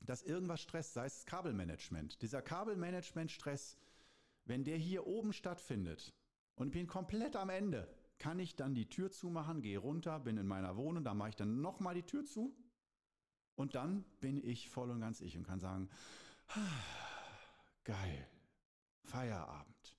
dass 0.01 0.23
irgendwas 0.23 0.61
stresst, 0.61 0.95
sei 0.95 1.07
es 1.07 1.25
Kabelmanagement. 1.27 2.21
Dieser 2.23 2.43
Kabelmanagement-Stress, 2.43 3.79
wenn 4.45 4.65
der 4.65 4.77
hier 4.77 5.07
oben 5.07 5.33
stattfindet 5.33 6.15
und 6.55 6.71
bin 6.71 6.87
komplett 6.87 7.37
am 7.37 7.51
Ende, 7.51 7.89
kann 8.19 8.39
ich 8.39 8.57
dann 8.57 8.75
die 8.75 8.89
Tür 8.89 9.11
zumachen, 9.11 9.63
gehe 9.63 9.79
runter, 9.79 10.21
bin 10.21 10.37
in 10.37 10.47
meiner 10.47 10.77
Wohnung, 10.77 11.05
da 11.05 11.15
mache 11.15 11.31
ich 11.31 11.37
dann 11.37 11.61
nochmal 11.61 11.95
die 11.95 12.05
Tür 12.05 12.25
zu 12.25 12.55
und 13.57 13.75
dann 13.75 14.05
bin 14.21 14.43
ich 14.43 14.71
voll 14.71 14.91
und 14.91 15.01
ganz 15.01 15.21
ich 15.21 15.37
und 15.37 15.45
kann 15.45 15.61
sagen, 15.61 15.89
geil, 17.85 18.29
Feierabend. 19.03 19.97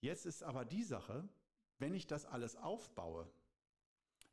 Jetzt 0.00 0.26
ist 0.26 0.42
aber 0.42 0.64
die 0.64 0.82
Sache, 0.82 1.28
wenn 1.78 1.94
ich 1.94 2.06
das 2.06 2.26
alles 2.26 2.56
aufbaue, 2.56 3.30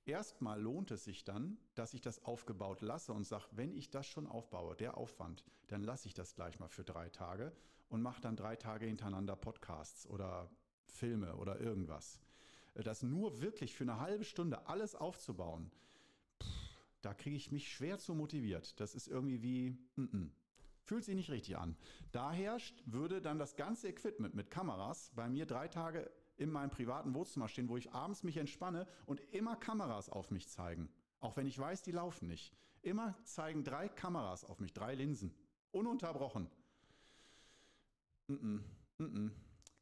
erstmal 0.06 0.60
lohnt 0.60 0.92
es 0.92 1.04
sich 1.04 1.24
dann, 1.24 1.58
dass 1.76 1.94
ich 1.94 2.02
das 2.02 2.24
aufgebaut 2.26 2.82
lasse 2.82 3.14
und 3.14 3.24
sage, 3.24 3.46
wenn 3.52 3.74
ich 3.74 3.90
das 3.90 4.08
schon 4.08 4.28
aufbaue, 4.28 4.76
der 4.76 4.98
Aufwand, 4.98 5.46
dann 5.68 5.84
lasse 5.84 6.08
ich 6.08 6.14
das 6.14 6.36
gleich 6.36 6.60
mal 6.60 6.70
für 6.70 6.84
drei 6.84 7.10
Tage 7.10 7.56
und 7.90 8.02
mache 8.02 8.22
dann 8.22 8.36
drei 8.36 8.56
Tage 8.56 8.86
hintereinander 8.86 9.36
Podcasts 9.36 10.08
oder 10.08 10.50
Filme 10.86 11.36
oder 11.36 11.60
irgendwas. 11.60 12.22
Das 12.76 13.04
nur 13.04 13.42
wirklich 13.42 13.76
für 13.76 13.84
eine 13.84 14.00
halbe 14.00 14.24
Stunde 14.24 14.68
alles 14.68 14.96
aufzubauen, 14.96 15.72
pff, 16.42 16.48
da 17.02 17.14
kriege 17.14 17.36
ich 17.36 17.52
mich 17.52 17.72
schwer 17.72 17.98
zu 17.98 18.14
motiviert. 18.14 18.80
Das 18.80 18.96
ist 18.96 19.08
irgendwie 19.08 19.42
wie, 19.42 19.72
mm 19.96 20.04
-mm. 20.04 20.30
fühlt 20.84 21.04
sich 21.04 21.16
nicht 21.16 21.30
richtig 21.30 21.58
an. 21.58 21.76
Daher 22.12 22.58
würde 22.86 23.22
dann 23.22 23.40
das 23.40 23.56
ganze 23.56 23.90
Equipment 23.90 24.34
mit 24.34 24.50
Kameras 24.52 25.12
bei 25.16 25.28
mir 25.28 25.46
drei 25.46 25.68
Tage 25.68 26.10
in 26.38 26.52
meinem 26.52 26.70
privaten 26.70 27.14
Wohnzimmer 27.14 27.50
stehen, 27.50 27.68
wo 27.68 27.76
ich 27.76 27.92
abends 27.92 28.24
mich 28.24 28.38
entspanne 28.38 28.88
und 29.06 29.20
immer 29.34 29.58
Kameras 29.58 30.10
auf 30.10 30.32
mich 30.32 30.48
zeigen. 30.48 30.90
Auch 31.20 31.36
wenn 31.36 31.48
ich 31.48 31.60
weiß, 31.60 31.82
die 31.84 31.92
laufen 31.92 32.28
nicht. 32.28 32.54
Immer 32.82 33.18
zeigen 33.26 33.66
drei 33.66 33.90
Kameras 33.90 34.46
auf 34.46 34.62
mich, 34.62 34.74
drei 34.74 34.96
Linsen. 34.96 35.36
Ununterbrochen. 35.72 36.50
Mm 38.30 38.62
-mm, 39.00 39.32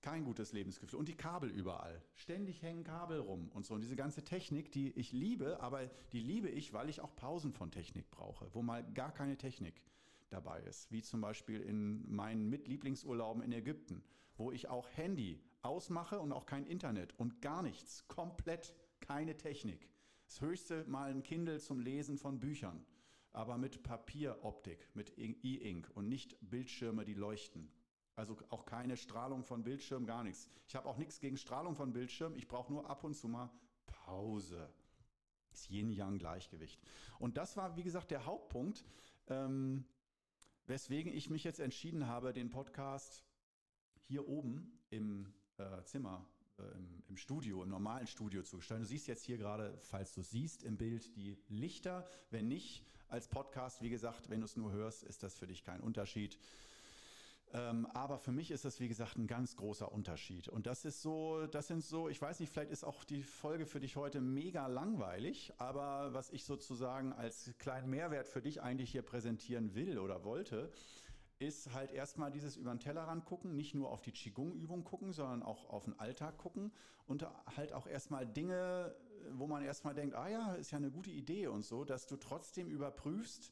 Kein 0.01 0.23
gutes 0.23 0.53
Lebensgefühl. 0.53 0.99
Und 0.99 1.10
die 1.10 1.17
Kabel 1.17 1.49
überall. 1.49 2.01
Ständig 2.15 2.62
hängen 2.62 2.83
Kabel 2.83 3.19
rum 3.19 3.49
und 3.53 3.65
so. 3.65 3.73
Und 3.73 3.81
diese 3.81 3.95
ganze 3.95 4.23
Technik, 4.23 4.71
die 4.71 4.91
ich 4.91 5.12
liebe, 5.12 5.60
aber 5.60 5.88
die 6.13 6.21
liebe 6.21 6.49
ich, 6.49 6.71
weil 6.71 6.89
ich 6.89 7.01
auch 7.01 7.15
Pausen 7.15 7.51
von 7.51 7.71
Technik 7.71 8.10
brauche, 8.10 8.47
wo 8.53 8.62
mal 8.62 8.83
gar 8.93 9.12
keine 9.12 9.38
Technik 9.38 9.81
dabei 10.29 10.62
ist. 10.62 10.91
Wie 10.91 11.01
zum 11.01 11.19
Beispiel 11.19 11.62
in 11.62 12.10
meinen 12.10 12.49
Mitlieblingsurlauben 12.49 13.43
in 13.43 13.51
Ägypten, 13.51 14.03
wo 14.38 14.51
ich 14.51 14.69
auch 14.69 14.89
Handy 14.95 15.41
ausmache 15.62 16.19
und 16.19 16.31
auch 16.31 16.45
kein 16.45 16.65
Internet 16.65 17.13
und 17.19 17.41
gar 17.41 17.62
nichts. 17.62 18.07
Komplett 18.07 18.73
keine 19.01 19.36
Technik. 19.36 19.89
Das 20.25 20.41
höchste 20.41 20.86
mal 20.86 21.10
ein 21.12 21.23
Kindle 21.23 21.60
zum 21.60 21.79
Lesen 21.79 22.17
von 22.17 22.39
Büchern, 22.39 22.86
aber 23.31 23.57
mit 23.57 23.83
Papieroptik, 23.83 24.89
mit 24.93 25.17
E-Ink 25.17 25.89
und 25.95 26.07
nicht 26.07 26.38
Bildschirme, 26.41 27.05
die 27.05 27.13
leuchten. 27.13 27.71
Also 28.17 28.36
auch 28.49 28.65
keine 28.65 28.97
Strahlung 28.97 29.43
von 29.43 29.63
Bildschirm, 29.63 30.08
gar 30.08 30.23
nichts. 30.23 30.49
Ich 30.67 30.75
habe 30.75 30.89
auch 30.89 30.97
nichts 30.97 31.19
gegen 31.19 31.38
Strahlung 31.38 31.75
von 31.75 31.93
Bildschirm. 31.93 32.36
Ich 32.36 32.47
brauche 32.47 32.73
nur 32.73 32.89
ab 32.89 33.03
und 33.03 33.13
zu 33.13 33.27
mal 33.27 33.51
Pause. 33.86 34.73
Das 35.51 35.69
Yin-Yang-Gleichgewicht. 35.69 36.82
Und 37.19 37.38
das 37.38 37.58
war, 37.58 37.77
wie 37.77 37.84
gesagt, 37.84 38.10
der 38.10 38.25
Hauptpunkt, 38.25 38.84
ähm, 39.27 39.86
weswegen 40.65 41.13
ich 41.13 41.30
mich 41.30 41.43
jetzt 41.43 41.60
entschieden 41.60 42.08
habe, 42.08 42.34
den 42.34 42.49
Podcast 42.49 43.23
hier 43.99 44.27
oben 44.27 44.80
im 44.89 45.32
äh, 45.58 45.84
Zimmer, 45.84 46.25
äh, 46.58 46.63
im, 46.75 47.03
im, 47.10 47.17
Studio, 47.17 47.62
im 47.62 47.69
normalen 47.69 48.08
Studio 48.08 48.41
zu 48.41 48.58
gestalten. 48.58 48.84
Du 48.84 48.89
siehst 48.89 49.06
jetzt 49.06 49.25
hier 49.25 49.38
gerade, 49.38 49.77
falls 49.77 50.15
du 50.15 50.23
siehst 50.23 50.63
im 50.63 50.75
Bild, 50.77 51.15
die 51.15 51.38
Lichter. 51.49 52.03
Wenn 52.32 52.47
nicht, 52.47 52.84
als 53.10 53.27
Podcast, 53.27 53.84
wie 53.84 53.91
gesagt, 53.91 54.32
wenn 54.32 54.39
du 54.39 54.45
es 54.45 54.58
nur 54.58 54.71
hörst, 54.71 55.03
ist 55.03 55.21
das 55.21 55.38
für 55.38 55.45
dich 55.45 55.63
kein 55.63 55.82
Unterschied. 55.82 56.39
Ähm, 57.53 57.86
aber 57.93 58.17
für 58.17 58.31
mich 58.31 58.51
ist 58.51 58.65
das, 58.65 58.79
wie 58.79 58.89
gesagt, 58.89 59.17
ein 59.17 59.27
ganz 59.27 59.55
großer 59.55 59.91
Unterschied. 59.91 60.49
Und 60.49 60.67
das 60.67 60.83
ist 60.83 61.01
so, 61.01 61.47
das 61.47 61.67
sind 61.67 61.83
so, 61.83 62.10
ich 62.10 62.21
weiß 62.21 62.39
nicht, 62.39 62.51
vielleicht 62.51 62.71
ist 62.71 62.83
auch 62.83 63.03
die 63.05 63.23
Folge 63.23 63.65
für 63.65 63.79
dich 63.79 63.95
heute 63.95 64.19
mega 64.19 64.67
langweilig, 64.67 65.53
aber 65.57 66.13
was 66.13 66.29
ich 66.29 66.43
sozusagen 66.43 67.13
als 67.13 67.53
kleinen 67.57 67.89
Mehrwert 67.89 68.27
für 68.27 68.41
dich 68.41 68.62
eigentlich 68.62 68.91
hier 68.91 69.01
präsentieren 69.01 69.75
will 69.75 69.97
oder 69.97 70.25
wollte, 70.25 70.71
ist 71.39 71.73
halt 71.73 71.91
erstmal 71.91 72.31
dieses 72.31 72.57
über 72.57 72.71
den 72.71 72.79
Tellerrand 72.79 73.25
gucken, 73.25 73.55
nicht 73.55 73.75
nur 73.75 73.91
auf 73.91 74.01
die 74.01 74.12
Qigong-Übung 74.12 74.83
gucken, 74.83 75.13
sondern 75.13 75.43
auch 75.43 75.69
auf 75.69 75.86
den 75.86 75.97
Alltag 75.99 76.38
gucken 76.38 76.71
und 77.05 77.25
halt 77.55 77.73
auch 77.73 77.88
erstmal 77.88 78.25
Dinge, 78.25 78.95
wo 79.31 79.47
man 79.47 79.63
erstmal 79.63 79.93
denkt, 79.93 80.15
ah 80.15 80.27
ja, 80.27 80.53
ist 80.55 80.71
ja 80.71 80.77
eine 80.77 80.91
gute 80.91 81.12
Idee 81.12 81.47
und 81.47 81.63
so, 81.63 81.86
dass 81.86 82.07
du 82.07 82.17
trotzdem 82.17 82.69
überprüfst, 82.69 83.51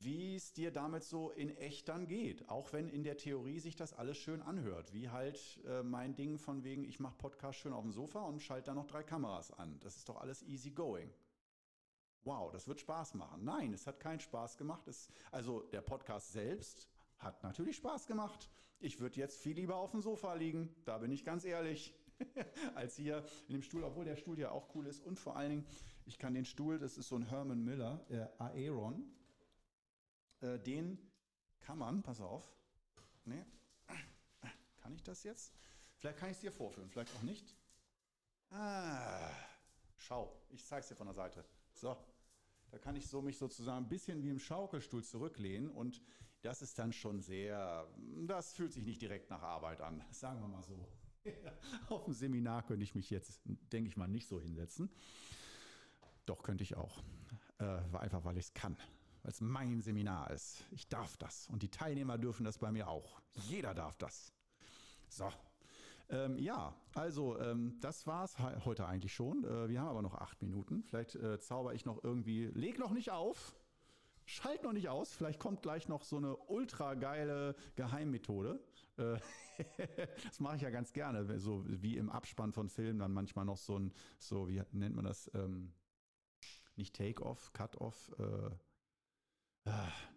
wie 0.00 0.36
es 0.36 0.52
dir 0.52 0.70
damit 0.70 1.02
so 1.02 1.30
in 1.30 1.56
echt 1.56 1.88
dann 1.88 2.06
geht. 2.06 2.48
Auch 2.48 2.72
wenn 2.72 2.88
in 2.88 3.02
der 3.02 3.16
Theorie 3.16 3.58
sich 3.58 3.74
das 3.74 3.92
alles 3.92 4.16
schön 4.16 4.42
anhört. 4.42 4.92
Wie 4.92 5.10
halt 5.10 5.60
äh, 5.66 5.82
mein 5.82 6.14
Ding 6.14 6.38
von 6.38 6.62
wegen, 6.62 6.84
ich 6.84 7.00
mache 7.00 7.16
Podcast 7.16 7.58
schön 7.58 7.72
auf 7.72 7.82
dem 7.82 7.92
Sofa 7.92 8.20
und 8.20 8.40
schalte 8.40 8.66
dann 8.66 8.76
noch 8.76 8.86
drei 8.86 9.02
Kameras 9.02 9.50
an. 9.50 9.78
Das 9.80 9.96
ist 9.96 10.08
doch 10.08 10.20
alles 10.20 10.42
easy 10.42 10.70
going. 10.70 11.12
Wow, 12.24 12.52
das 12.52 12.68
wird 12.68 12.80
Spaß 12.80 13.14
machen. 13.14 13.44
Nein, 13.44 13.72
es 13.72 13.86
hat 13.86 14.00
keinen 14.00 14.20
Spaß 14.20 14.56
gemacht. 14.56 14.86
Es, 14.86 15.08
also 15.32 15.62
der 15.62 15.80
Podcast 15.80 16.32
selbst 16.32 16.88
hat 17.18 17.42
natürlich 17.42 17.76
Spaß 17.76 18.06
gemacht. 18.06 18.50
Ich 18.80 19.00
würde 19.00 19.16
jetzt 19.16 19.40
viel 19.40 19.56
lieber 19.56 19.76
auf 19.76 19.90
dem 19.90 20.02
Sofa 20.02 20.34
liegen, 20.34 20.74
da 20.84 20.98
bin 20.98 21.10
ich 21.10 21.24
ganz 21.24 21.44
ehrlich, 21.44 21.94
als 22.74 22.96
hier 22.96 23.24
in 23.48 23.54
dem 23.54 23.62
Stuhl, 23.62 23.82
obwohl 23.82 24.04
der 24.04 24.16
Stuhl 24.16 24.38
ja 24.38 24.50
auch 24.50 24.74
cool 24.74 24.86
ist. 24.86 25.04
Und 25.04 25.18
vor 25.18 25.36
allen 25.36 25.50
Dingen, 25.50 25.66
ich 26.06 26.18
kann 26.18 26.34
den 26.34 26.44
Stuhl, 26.44 26.78
das 26.78 26.96
ist 26.96 27.08
so 27.08 27.16
ein 27.16 27.22
Herman 27.22 27.64
Miller, 27.64 28.04
der 28.08 28.40
Aeron, 28.40 29.10
äh, 30.40 30.58
den 30.58 30.98
kann 31.60 31.78
man, 31.78 32.02
pass 32.02 32.20
auf, 32.20 32.50
nee, 33.24 33.44
kann 34.76 34.94
ich 34.94 35.02
das 35.02 35.22
jetzt? 35.22 35.52
Vielleicht 35.98 36.18
kann 36.18 36.30
ich 36.30 36.36
es 36.36 36.40
dir 36.40 36.52
vorführen, 36.52 36.88
vielleicht 36.88 37.14
auch 37.14 37.22
nicht. 37.22 37.54
Ah, 38.50 39.30
schau, 39.96 40.40
ich 40.48 40.64
zeige 40.64 40.80
es 40.80 40.88
dir 40.88 40.94
von 40.94 41.08
der 41.08 41.14
Seite. 41.14 41.44
So, 41.74 41.96
da 42.70 42.78
kann 42.78 42.96
ich 42.96 43.06
so 43.06 43.20
mich 43.20 43.36
sozusagen 43.36 43.84
ein 43.84 43.88
bisschen 43.88 44.22
wie 44.22 44.30
im 44.30 44.38
Schaukelstuhl 44.38 45.04
zurücklehnen 45.04 45.70
und 45.70 46.00
das 46.42 46.62
ist 46.62 46.78
dann 46.78 46.92
schon 46.92 47.20
sehr, 47.20 47.86
das 48.26 48.54
fühlt 48.54 48.72
sich 48.72 48.86
nicht 48.86 49.02
direkt 49.02 49.28
nach 49.28 49.42
Arbeit 49.42 49.80
an, 49.80 50.02
sagen 50.10 50.40
wir 50.40 50.48
mal 50.48 50.62
so. 50.62 50.88
Auf 51.88 52.04
dem 52.04 52.14
Seminar 52.14 52.64
könnte 52.64 52.84
ich 52.84 52.94
mich 52.94 53.10
jetzt, 53.10 53.42
denke 53.44 53.90
ich 53.90 53.96
mal, 53.96 54.08
nicht 54.08 54.28
so 54.28 54.40
hinsetzen. 54.40 54.90
Doch, 56.24 56.42
könnte 56.42 56.62
ich 56.62 56.76
auch. 56.76 57.02
Äh, 57.58 57.80
einfach, 57.92 58.24
weil 58.24 58.38
ich 58.38 58.46
es 58.46 58.54
kann 58.54 58.76
weil 59.28 59.32
es 59.32 59.42
mein 59.42 59.82
Seminar 59.82 60.30
ist. 60.30 60.64
Ich 60.70 60.88
darf 60.88 61.18
das 61.18 61.48
und 61.48 61.62
die 61.62 61.70
Teilnehmer 61.70 62.16
dürfen 62.16 62.44
das 62.44 62.56
bei 62.56 62.72
mir 62.72 62.88
auch. 62.88 63.20
Jeder 63.34 63.74
darf 63.74 63.98
das. 63.98 64.32
So. 65.10 65.28
Ähm, 66.08 66.38
ja, 66.38 66.74
also 66.94 67.38
ähm, 67.38 67.76
das 67.80 68.06
es 68.06 68.38
heute 68.64 68.86
eigentlich 68.86 69.12
schon. 69.12 69.44
Äh, 69.44 69.68
wir 69.68 69.80
haben 69.82 69.88
aber 69.88 70.00
noch 70.00 70.14
acht 70.14 70.40
Minuten. 70.40 70.82
Vielleicht 70.82 71.14
äh, 71.16 71.38
zauber 71.40 71.74
ich 71.74 71.84
noch 71.84 72.02
irgendwie. 72.02 72.46
Leg 72.54 72.78
noch 72.78 72.90
nicht 72.90 73.10
auf. 73.10 73.54
Schalt 74.24 74.62
noch 74.62 74.72
nicht 74.72 74.88
aus. 74.88 75.12
Vielleicht 75.12 75.38
kommt 75.38 75.60
gleich 75.60 75.88
noch 75.88 76.04
so 76.04 76.16
eine 76.16 76.34
ultra 76.34 76.94
geile 76.94 77.54
Geheimmethode. 77.76 78.58
Äh, 78.96 79.18
das 80.24 80.40
mache 80.40 80.56
ich 80.56 80.62
ja 80.62 80.70
ganz 80.70 80.94
gerne. 80.94 81.38
So 81.38 81.66
wie 81.66 81.98
im 81.98 82.08
Abspann 82.08 82.54
von 82.54 82.70
Filmen 82.70 82.98
dann 82.98 83.12
manchmal 83.12 83.44
noch 83.44 83.58
so 83.58 83.78
ein, 83.78 83.92
so 84.18 84.48
wie 84.48 84.62
nennt 84.72 84.96
man 84.96 85.04
das? 85.04 85.30
Ähm, 85.34 85.74
nicht 86.76 86.96
Take-off, 86.96 87.52
Cut-off. 87.52 88.10
Äh, 88.18 88.50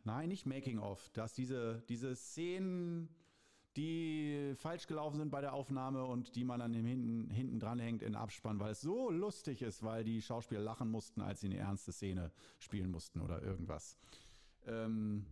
Nein, 0.03 0.29
nicht 0.29 0.45
Making 0.45 0.79
of. 0.79 1.09
Dass 1.09 1.33
diese, 1.33 1.83
diese 1.89 2.15
Szenen, 2.15 3.09
die 3.77 4.53
falsch 4.55 4.87
gelaufen 4.87 5.17
sind 5.17 5.29
bei 5.29 5.41
der 5.41 5.53
Aufnahme 5.53 6.05
und 6.05 6.35
die 6.35 6.43
man 6.43 6.59
dann 6.59 6.73
hinten, 6.73 7.29
hinten 7.29 7.59
dran 7.59 7.79
hängt 7.79 8.01
in 8.01 8.15
Abspann, 8.15 8.59
weil 8.59 8.71
es 8.71 8.81
so 8.81 9.09
lustig 9.09 9.61
ist, 9.61 9.83
weil 9.83 10.03
die 10.03 10.21
Schauspieler 10.21 10.61
lachen 10.61 10.89
mussten, 10.89 11.21
als 11.21 11.41
sie 11.41 11.47
eine 11.47 11.57
ernste 11.57 11.91
Szene 11.91 12.31
spielen 12.59 12.91
mussten 12.91 13.21
oder 13.21 13.41
irgendwas. 13.41 13.97
Ähm, 14.65 15.25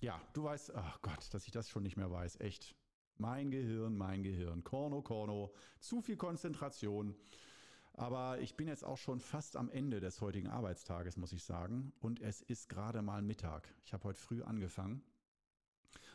ja, 0.00 0.20
du 0.32 0.44
weißt, 0.44 0.74
ach 0.74 1.00
Gott, 1.02 1.32
dass 1.32 1.46
ich 1.46 1.52
das 1.52 1.68
schon 1.68 1.82
nicht 1.82 1.96
mehr 1.96 2.10
weiß. 2.10 2.40
Echt. 2.40 2.74
Mein 3.18 3.50
Gehirn, 3.50 3.98
mein 3.98 4.22
Gehirn. 4.22 4.64
Korno, 4.64 5.02
Korno. 5.02 5.52
Zu 5.78 6.00
viel 6.00 6.16
Konzentration. 6.16 7.14
Aber 7.94 8.40
ich 8.40 8.56
bin 8.56 8.68
jetzt 8.68 8.84
auch 8.84 8.98
schon 8.98 9.20
fast 9.20 9.56
am 9.56 9.68
Ende 9.70 10.00
des 10.00 10.20
heutigen 10.20 10.48
Arbeitstages, 10.48 11.16
muss 11.16 11.32
ich 11.32 11.44
sagen. 11.44 11.92
Und 12.00 12.20
es 12.20 12.40
ist 12.42 12.68
gerade 12.68 13.02
mal 13.02 13.22
Mittag. 13.22 13.68
Ich 13.84 13.92
habe 13.92 14.04
heute 14.04 14.20
früh 14.20 14.42
angefangen. 14.42 15.02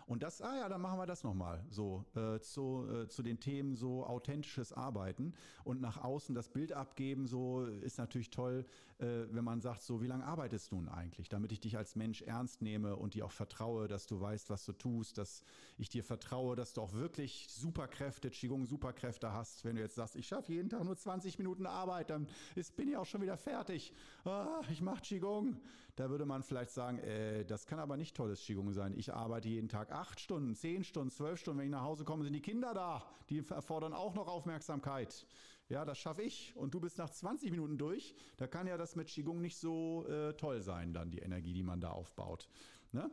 Und 0.07 0.21
das, 0.21 0.41
ah 0.41 0.55
ja, 0.55 0.69
dann 0.69 0.81
machen 0.81 0.99
wir 0.99 1.07
das 1.07 1.23
nochmal. 1.23 1.65
So, 1.69 2.05
äh, 2.15 2.39
zu, 2.39 2.87
äh, 2.87 3.07
zu 3.07 3.23
den 3.23 3.39
Themen 3.39 3.75
so 3.75 4.05
authentisches 4.05 4.71
Arbeiten 4.71 5.33
und 5.63 5.81
nach 5.81 6.03
außen 6.03 6.35
das 6.35 6.49
Bild 6.49 6.73
abgeben, 6.73 7.25
so 7.25 7.65
ist 7.65 7.97
natürlich 7.97 8.29
toll, 8.29 8.65
äh, 8.99 9.25
wenn 9.31 9.43
man 9.43 9.61
sagt, 9.61 9.81
so, 9.81 10.01
wie 10.03 10.07
lange 10.07 10.23
arbeitest 10.23 10.71
du 10.71 10.75
nun 10.75 10.89
eigentlich? 10.89 11.27
Damit 11.27 11.51
ich 11.51 11.59
dich 11.59 11.75
als 11.75 11.95
Mensch 11.95 12.21
ernst 12.21 12.61
nehme 12.61 12.95
und 12.95 13.15
dir 13.15 13.25
auch 13.25 13.31
vertraue, 13.31 13.87
dass 13.87 14.05
du 14.05 14.21
weißt, 14.21 14.51
was 14.51 14.63
du 14.65 14.73
tust, 14.73 15.17
dass 15.17 15.43
ich 15.77 15.89
dir 15.89 16.03
vertraue, 16.03 16.55
dass 16.55 16.73
du 16.73 16.81
auch 16.81 16.93
wirklich 16.93 17.47
Superkräfte, 17.49 18.29
Qigong 18.29 18.67
Superkräfte 18.67 19.33
hast. 19.33 19.65
Wenn 19.65 19.75
du 19.75 19.81
jetzt 19.81 19.95
sagst, 19.95 20.15
ich 20.15 20.27
schaffe 20.27 20.53
jeden 20.53 20.69
Tag 20.69 20.83
nur 20.83 20.95
20 20.95 21.39
Minuten 21.39 21.65
Arbeit, 21.65 22.11
dann 22.11 22.27
ist, 22.53 22.75
bin 22.75 22.89
ich 22.89 22.95
auch 22.95 23.05
schon 23.05 23.21
wieder 23.21 23.37
fertig. 23.37 23.91
Ah, 24.23 24.61
ich 24.69 24.81
mache 24.81 25.01
Qigong. 25.01 25.57
Da 25.95 26.09
würde 26.09 26.25
man 26.25 26.43
vielleicht 26.43 26.71
sagen, 26.71 26.99
äh, 26.99 27.45
das 27.45 27.65
kann 27.67 27.79
aber 27.79 27.95
nicht 27.95 28.15
tolles 28.15 28.41
Qigong 28.41 28.73
sein. 28.73 28.93
Ich 28.97 29.13
arbeite 29.13 29.47
jeden 29.47 29.69
Tag 29.69 29.91
acht 29.91 30.19
Stunden, 30.19 30.53
zehn 30.55 30.83
Stunden, 30.83 31.09
zwölf 31.09 31.39
Stunden. 31.39 31.59
Wenn 31.59 31.67
ich 31.67 31.71
nach 31.71 31.83
Hause 31.83 32.03
komme, 32.03 32.23
sind 32.23 32.33
die 32.33 32.41
Kinder 32.41 32.73
da. 32.73 33.05
Die 33.29 33.39
erfordern 33.49 33.93
auch 33.93 34.13
noch 34.13 34.27
Aufmerksamkeit. 34.27 35.25
Ja, 35.69 35.85
das 35.85 35.97
schaffe 35.97 36.21
ich. 36.21 36.55
Und 36.55 36.73
du 36.73 36.81
bist 36.81 36.97
nach 36.97 37.09
20 37.09 37.49
Minuten 37.49 37.77
durch. 37.77 38.13
Da 38.37 38.45
kann 38.45 38.67
ja 38.67 38.77
das 38.77 38.95
mit 38.95 39.07
Qigong 39.07 39.39
nicht 39.39 39.57
so 39.57 40.05
äh, 40.07 40.33
toll 40.33 40.61
sein, 40.61 40.93
dann 40.93 41.11
die 41.11 41.19
Energie, 41.19 41.53
die 41.53 41.63
man 41.63 41.79
da 41.79 41.91
aufbaut. 41.91 42.49
Ne? 42.91 43.09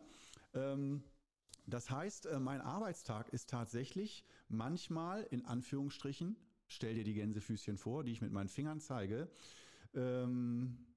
Ähm, 0.54 1.04
das 1.66 1.88
heißt, 1.88 2.26
äh, 2.26 2.40
mein 2.40 2.60
Arbeitstag 2.60 3.28
ist 3.28 3.48
tatsächlich 3.48 4.24
manchmal 4.48 5.22
in 5.30 5.44
Anführungsstrichen, 5.46 6.36
stell 6.66 6.94
dir 6.94 7.04
die 7.04 7.14
Gänsefüßchen 7.14 7.78
vor, 7.78 8.02
die 8.02 8.12
ich 8.12 8.20
mit 8.20 8.32
meinen 8.32 8.48
Fingern 8.48 8.80
zeige, 8.80 9.30
ähm, 9.94 10.91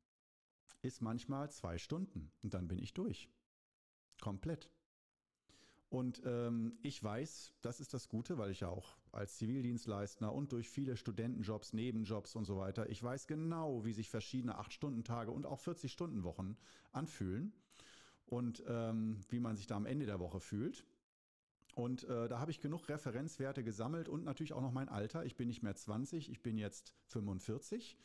ist 0.86 1.02
manchmal 1.02 1.52
zwei 1.52 1.78
Stunden 1.78 2.32
und 2.41 2.54
dann 2.54 2.67
bin 2.67 2.80
ich 2.80 2.93
durch. 2.93 3.30
Komplett. 4.21 4.69
Und 5.89 6.21
ähm, 6.26 6.78
ich 6.82 7.02
weiß, 7.02 7.54
das 7.62 7.80
ist 7.80 7.93
das 7.93 8.10
Gute, 8.10 8.38
weil 8.38 8.52
ich 8.52 8.62
ja 8.62 8.69
auch 8.69 8.98
als 9.12 9.38
Zivildienstleister 9.38 10.34
und 10.34 10.52
durch 10.52 10.69
viele 10.69 10.98
Studentenjobs, 10.98 11.74
Nebenjobs 11.74 12.36
und 12.36 12.45
so 12.45 12.58
weiter, 12.58 12.89
ich 12.89 13.02
weiß 13.02 13.28
genau, 13.28 13.86
wie 13.86 13.93
sich 13.93 14.10
verschiedene 14.10 14.60
8-Stunden-Tage 14.60 15.32
und 15.32 15.45
auch 15.45 15.62
40-Stunden-Wochen 15.62 16.58
anfühlen 16.91 17.54
und 18.26 18.63
ähm, 18.67 19.21
wie 19.30 19.39
man 19.39 19.56
sich 19.56 19.67
da 19.67 19.76
am 19.76 19.86
Ende 19.86 20.06
der 20.06 20.19
Woche 20.19 20.39
fühlt. 20.39 20.86
Und 21.76 22.04
äh, 22.06 22.30
da 22.30 22.39
habe 22.39 22.52
ich 22.52 22.62
genug 22.62 22.88
Referenzwerte 22.89 23.63
gesammelt 23.63 24.10
und 24.10 24.24
natürlich 24.24 24.54
auch 24.54 24.62
noch 24.62 24.71
mein 24.71 24.89
Alter. 24.89 25.26
Ich 25.26 25.36
bin 25.36 25.48
nicht 25.48 25.62
mehr 25.62 25.76
20, 25.76 26.30
ich 26.30 26.41
bin 26.41 26.58
jetzt 26.58 26.93
45 27.08 27.98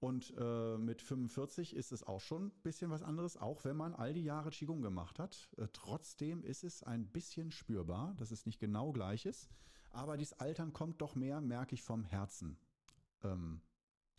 und 0.00 0.32
äh, 0.38 0.78
mit 0.78 1.02
45 1.02 1.74
ist 1.74 1.92
es 1.92 2.04
auch 2.04 2.20
schon 2.20 2.46
ein 2.46 2.62
bisschen 2.62 2.90
was 2.90 3.02
anderes, 3.02 3.36
auch 3.36 3.64
wenn 3.64 3.76
man 3.76 3.94
all 3.94 4.14
die 4.14 4.22
Jahre 4.22 4.50
Qigong 4.50 4.80
gemacht 4.80 5.18
hat. 5.18 5.48
Äh, 5.56 5.66
trotzdem 5.72 6.44
ist 6.44 6.62
es 6.62 6.82
ein 6.82 7.06
bisschen 7.06 7.50
spürbar, 7.50 8.14
dass 8.16 8.30
es 8.30 8.46
nicht 8.46 8.60
genau 8.60 8.92
gleich 8.92 9.26
ist. 9.26 9.48
Aber 9.90 10.16
dieses 10.16 10.38
Altern 10.38 10.72
kommt 10.72 11.00
doch 11.00 11.16
mehr, 11.16 11.40
merke 11.40 11.74
ich, 11.74 11.82
vom 11.82 12.04
Herzen. 12.04 12.58
Ähm, 13.24 13.60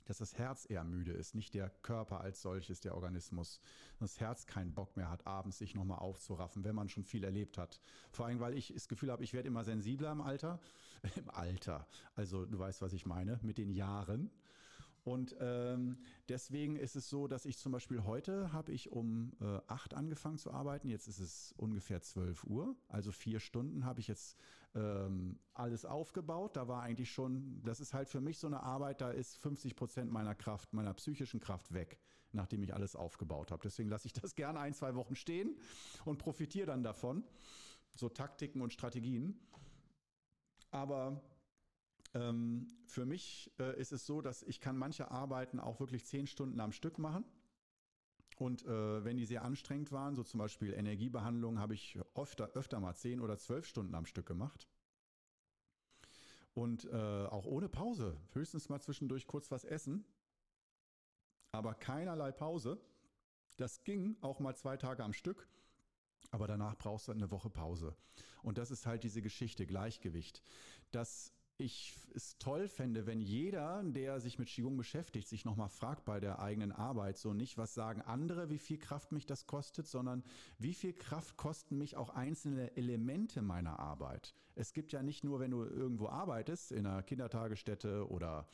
dass 0.10 0.18
das 0.18 0.40
Herz 0.40 0.66
eher 0.68 0.84
müde 0.84 1.12
ist, 1.12 1.36
nicht 1.36 1.54
der 1.54 1.70
Körper 1.70 2.22
als 2.22 2.42
solches, 2.42 2.80
der 2.82 2.96
Organismus. 2.96 3.62
Das 4.00 4.20
Herz 4.20 4.48
keinen 4.48 4.74
Bock 4.74 4.98
mehr 4.98 5.08
hat, 5.10 5.28
abends 5.28 5.60
sich 5.60 5.76
nochmal 5.76 6.00
aufzuraffen, 6.00 6.64
wenn 6.64 6.74
man 6.74 6.90
schon 6.90 7.04
viel 7.04 7.24
erlebt 7.24 7.60
hat. 7.60 7.80
Vor 8.12 8.26
allem, 8.26 8.40
weil 8.40 8.56
ich 8.56 8.74
das 8.74 8.88
Gefühl 8.88 9.12
habe, 9.12 9.24
ich 9.24 9.34
werde 9.34 9.48
immer 9.48 9.64
sensibler 9.64 10.12
im 10.12 10.22
Alter. 10.22 10.60
Im 11.16 11.30
Alter. 11.30 11.88
Also 12.16 12.46
du 12.46 12.60
weißt, 12.60 12.82
was 12.82 12.92
ich 12.92 13.06
meine, 13.06 13.40
mit 13.42 13.58
den 13.58 13.72
Jahren. 13.72 14.32
Und 15.04 15.36
ähm, 15.40 15.98
deswegen 16.28 16.76
ist 16.76 16.96
es 16.96 17.10
so, 17.10 17.28
dass 17.28 17.46
ich 17.46 17.58
zum 17.58 17.72
Beispiel 17.72 18.04
heute 18.04 18.52
habe 18.52 18.72
ich 18.72 18.92
um 18.92 19.34
äh, 19.40 19.60
acht 19.68 19.94
angefangen 19.94 20.38
zu 20.38 20.52
arbeiten. 20.52 20.90
Jetzt 20.90 21.08
ist 21.08 21.20
es 21.20 21.54
ungefähr 21.58 22.02
12 22.02 22.44
Uhr. 22.44 22.76
Also 22.88 23.12
vier 23.12 23.40
Stunden 23.40 23.86
habe 23.86 24.00
ich 24.00 24.08
jetzt 24.08 24.38
ähm, 24.76 25.40
alles 25.54 25.86
aufgebaut. 25.86 26.56
Da 26.56 26.68
war 26.68 26.82
eigentlich 26.82 27.12
schon, 27.12 27.62
das 27.64 27.80
ist 27.80 27.94
halt 27.94 28.10
für 28.10 28.22
mich 28.22 28.38
so 28.38 28.48
eine 28.48 28.64
Arbeit, 28.64 29.02
da 29.02 29.12
ist 29.12 29.38
50 29.38 29.76
Prozent 29.76 30.12
meiner 30.12 30.36
Kraft, 30.36 30.74
meiner 30.74 30.94
psychischen 30.94 31.40
Kraft 31.40 31.74
weg, 31.74 32.00
nachdem 32.32 32.62
ich 32.64 32.74
alles 32.74 32.96
aufgebaut 32.96 33.52
habe. 33.52 33.62
Deswegen 33.64 33.90
lasse 33.90 34.08
ich 34.08 34.14
das 34.14 34.36
gerne 34.36 34.60
ein, 34.60 34.74
zwei 34.74 34.96
Wochen 34.96 35.16
stehen 35.16 35.58
und 36.06 36.18
profitiere 36.18 36.68
dann 36.68 36.84
davon. 36.84 37.24
So 37.96 38.10
Taktiken 38.10 38.62
und 38.62 38.74
Strategien. 38.74 39.40
Aber 40.72 41.22
ähm, 42.14 42.78
für 42.86 43.06
mich 43.06 43.52
äh, 43.60 43.80
ist 43.80 43.92
es 43.92 44.06
so, 44.06 44.22
dass 44.22 44.44
ich 44.44 44.60
kann 44.62 44.78
manche 44.78 45.12
Arbeiten 45.12 45.60
auch 45.60 45.80
wirklich 45.80 46.06
zehn 46.06 46.28
Stunden 46.28 46.60
am 46.60 46.72
Stück 46.72 46.98
machen. 46.98 47.26
Und 48.38 48.66
äh, 48.66 49.04
wenn 49.04 49.18
die 49.18 49.26
sehr 49.26 49.44
anstrengend 49.44 49.92
waren, 49.92 50.16
so 50.16 50.24
zum 50.24 50.38
Beispiel 50.38 50.74
Energiebehandlung, 50.74 51.60
habe 51.60 51.74
ich 51.74 52.00
öfter, 52.16 52.50
öfter 52.54 52.80
mal 52.80 52.96
zehn 52.96 53.20
oder 53.20 53.38
zwölf 53.38 53.66
Stunden 53.66 53.94
am 53.96 54.06
Stück 54.06 54.26
gemacht. 54.26 54.68
Und 56.54 56.86
äh, 56.86 57.26
auch 57.26 57.46
ohne 57.46 57.70
Pause. 57.70 58.18
Höchstens 58.32 58.70
mal 58.70 58.80
zwischendurch 58.80 59.28
kurz 59.28 59.52
was 59.52 59.66
essen. 59.66 60.06
Aber 61.52 61.74
keinerlei 61.74 62.32
Pause. 62.32 62.80
Das 63.58 63.84
ging 63.84 64.18
auch 64.22 64.40
mal 64.40 64.56
zwei 64.56 64.78
Tage 64.78 65.04
am 65.04 65.14
Stück. 65.14 65.48
Aber 66.32 66.48
danach 66.48 66.78
brauchst 66.78 67.08
du 67.08 67.12
eine 67.12 67.32
Woche 67.32 67.50
Pause. 67.50 67.96
Und 68.42 68.58
das 68.58 68.72
ist 68.72 68.86
halt 68.86 69.04
diese 69.04 69.22
Geschichte, 69.22 69.66
Gleichgewicht. 69.66 70.42
Das 70.92 71.34
ich 71.60 71.96
es 72.16 72.38
toll 72.38 72.68
fände, 72.68 73.06
wenn 73.06 73.22
jeder, 73.22 73.84
der 73.84 74.20
sich 74.20 74.40
mit 74.40 74.48
Qigong 74.48 74.78
beschäftigt, 74.78 75.28
sich 75.28 75.46
nochmal 75.46 75.70
fragt 75.70 76.06
bei 76.06 76.20
der 76.20 76.40
eigenen 76.40 76.72
Arbeit, 76.72 77.18
so 77.18 77.34
nicht, 77.34 77.58
was 77.58 77.74
sagen 77.74 78.02
andere, 78.02 78.50
wie 78.50 78.58
viel 78.58 78.78
Kraft 78.78 79.12
mich 79.12 79.26
das 79.26 79.46
kostet, 79.46 79.88
sondern 79.88 80.24
wie 80.58 80.74
viel 80.74 80.94
Kraft 80.94 81.38
kosten 81.38 81.78
mich 81.78 81.98
auch 81.98 82.10
einzelne 82.10 82.76
Elemente 82.78 83.42
meiner 83.42 83.80
Arbeit. 83.80 84.34
Es 84.56 84.74
gibt 84.74 84.92
ja 84.92 85.04
nicht 85.04 85.24
nur, 85.24 85.40
wenn 85.40 85.52
du 85.52 85.64
irgendwo 85.64 86.08
arbeitest, 86.08 86.72
in 86.72 86.86
einer 86.86 87.04
Kindertagesstätte 87.04 88.10
oder 88.10 88.48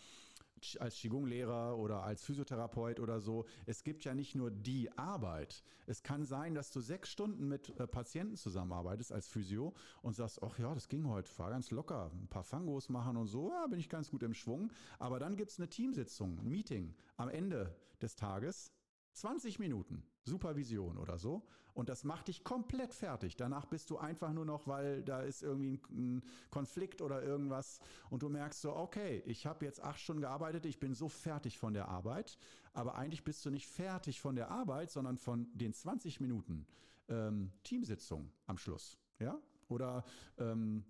als 0.80 0.96
Qigong-Lehrer 0.96 1.78
oder 1.78 2.04
als 2.04 2.24
Physiotherapeut 2.24 3.00
oder 3.00 3.20
so. 3.20 3.46
Es 3.66 3.84
gibt 3.84 4.04
ja 4.04 4.14
nicht 4.14 4.36
nur 4.36 4.52
die 4.52 4.90
Arbeit. 4.98 5.64
Es 5.88 6.04
kann 6.04 6.26
sein, 6.26 6.56
dass 6.56 6.72
du 6.72 6.82
sechs 6.82 7.10
Stunden 7.10 7.48
mit 7.48 7.80
äh, 7.80 7.88
Patienten 7.88 8.36
zusammenarbeitest 8.36 9.12
als 9.12 9.28
Physio 9.28 9.74
und 10.02 10.16
sagst, 10.16 10.42
ach 10.42 10.58
ja, 10.60 10.74
das 10.74 10.88
ging 10.88 11.08
heute, 11.08 11.30
war 11.38 11.50
ganz 11.50 11.72
locker. 11.72 12.12
Ein 12.14 12.28
paar 12.28 12.44
Fangos 12.44 12.90
machen 12.90 13.18
und 13.18 13.28
so, 13.28 13.52
ja, 13.52 13.68
bin 13.68 13.80
ich 13.80 13.90
ganz 13.90 14.10
gut 14.10 14.24
im 14.24 14.34
Schwung. 14.34 14.72
Aber 15.00 15.20
dann 15.20 15.36
gibt 15.38 15.52
es 15.52 15.60
eine 15.60 15.70
Teamsitzung, 15.70 16.40
ein 16.40 16.50
Meeting 16.50 16.96
am 17.18 17.30
Ende 17.30 17.76
des 18.02 18.16
Tages 18.16 18.75
20 19.16 19.60
Minuten 19.60 20.04
Supervision 20.24 20.98
oder 20.98 21.18
so. 21.18 21.48
Und 21.74 21.90
das 21.90 22.06
macht 22.06 22.30
dich 22.30 22.46
komplett 22.46 22.94
fertig. 22.94 23.36
Danach 23.36 23.66
bist 23.66 23.90
du 23.90 23.98
einfach 23.98 24.32
nur 24.32 24.46
noch, 24.46 24.66
weil 24.66 25.04
da 25.04 25.22
ist 25.22 25.44
irgendwie 25.44 25.82
ein, 25.90 26.24
Konflikt 26.50 27.02
oder 27.02 27.22
irgendwas 27.22 27.80
und 28.10 28.24
du 28.24 28.30
merkst 28.30 28.62
so, 28.62 28.74
okay, 28.76 29.22
ich 29.26 29.46
habe 29.46 29.66
jetzt 29.66 29.84
acht 29.84 30.00
Stunden 30.00 30.22
gearbeitet, 30.22 30.66
ich 30.66 30.80
bin 30.80 30.94
so 30.94 31.10
fertig 31.10 31.58
von 31.58 31.74
der 31.74 31.90
Arbeit. 31.90 32.38
Aber 32.74 32.96
eigentlich 32.96 33.26
bist 33.26 33.46
du 33.46 33.50
nicht 33.50 33.68
fertig 33.68 34.22
von 34.22 34.36
der 34.36 34.52
Arbeit, 34.52 34.90
sondern 34.90 35.18
von 35.18 35.48
den 35.54 35.74
20 35.74 36.22
Minuten 36.22 36.66
ähm, 37.10 37.52
Teamsitzung 37.64 38.32
am 38.48 38.58
Schluss. 38.58 38.98
Ja? 39.20 39.38
Oder 39.68 40.06
ähm, 40.38 40.86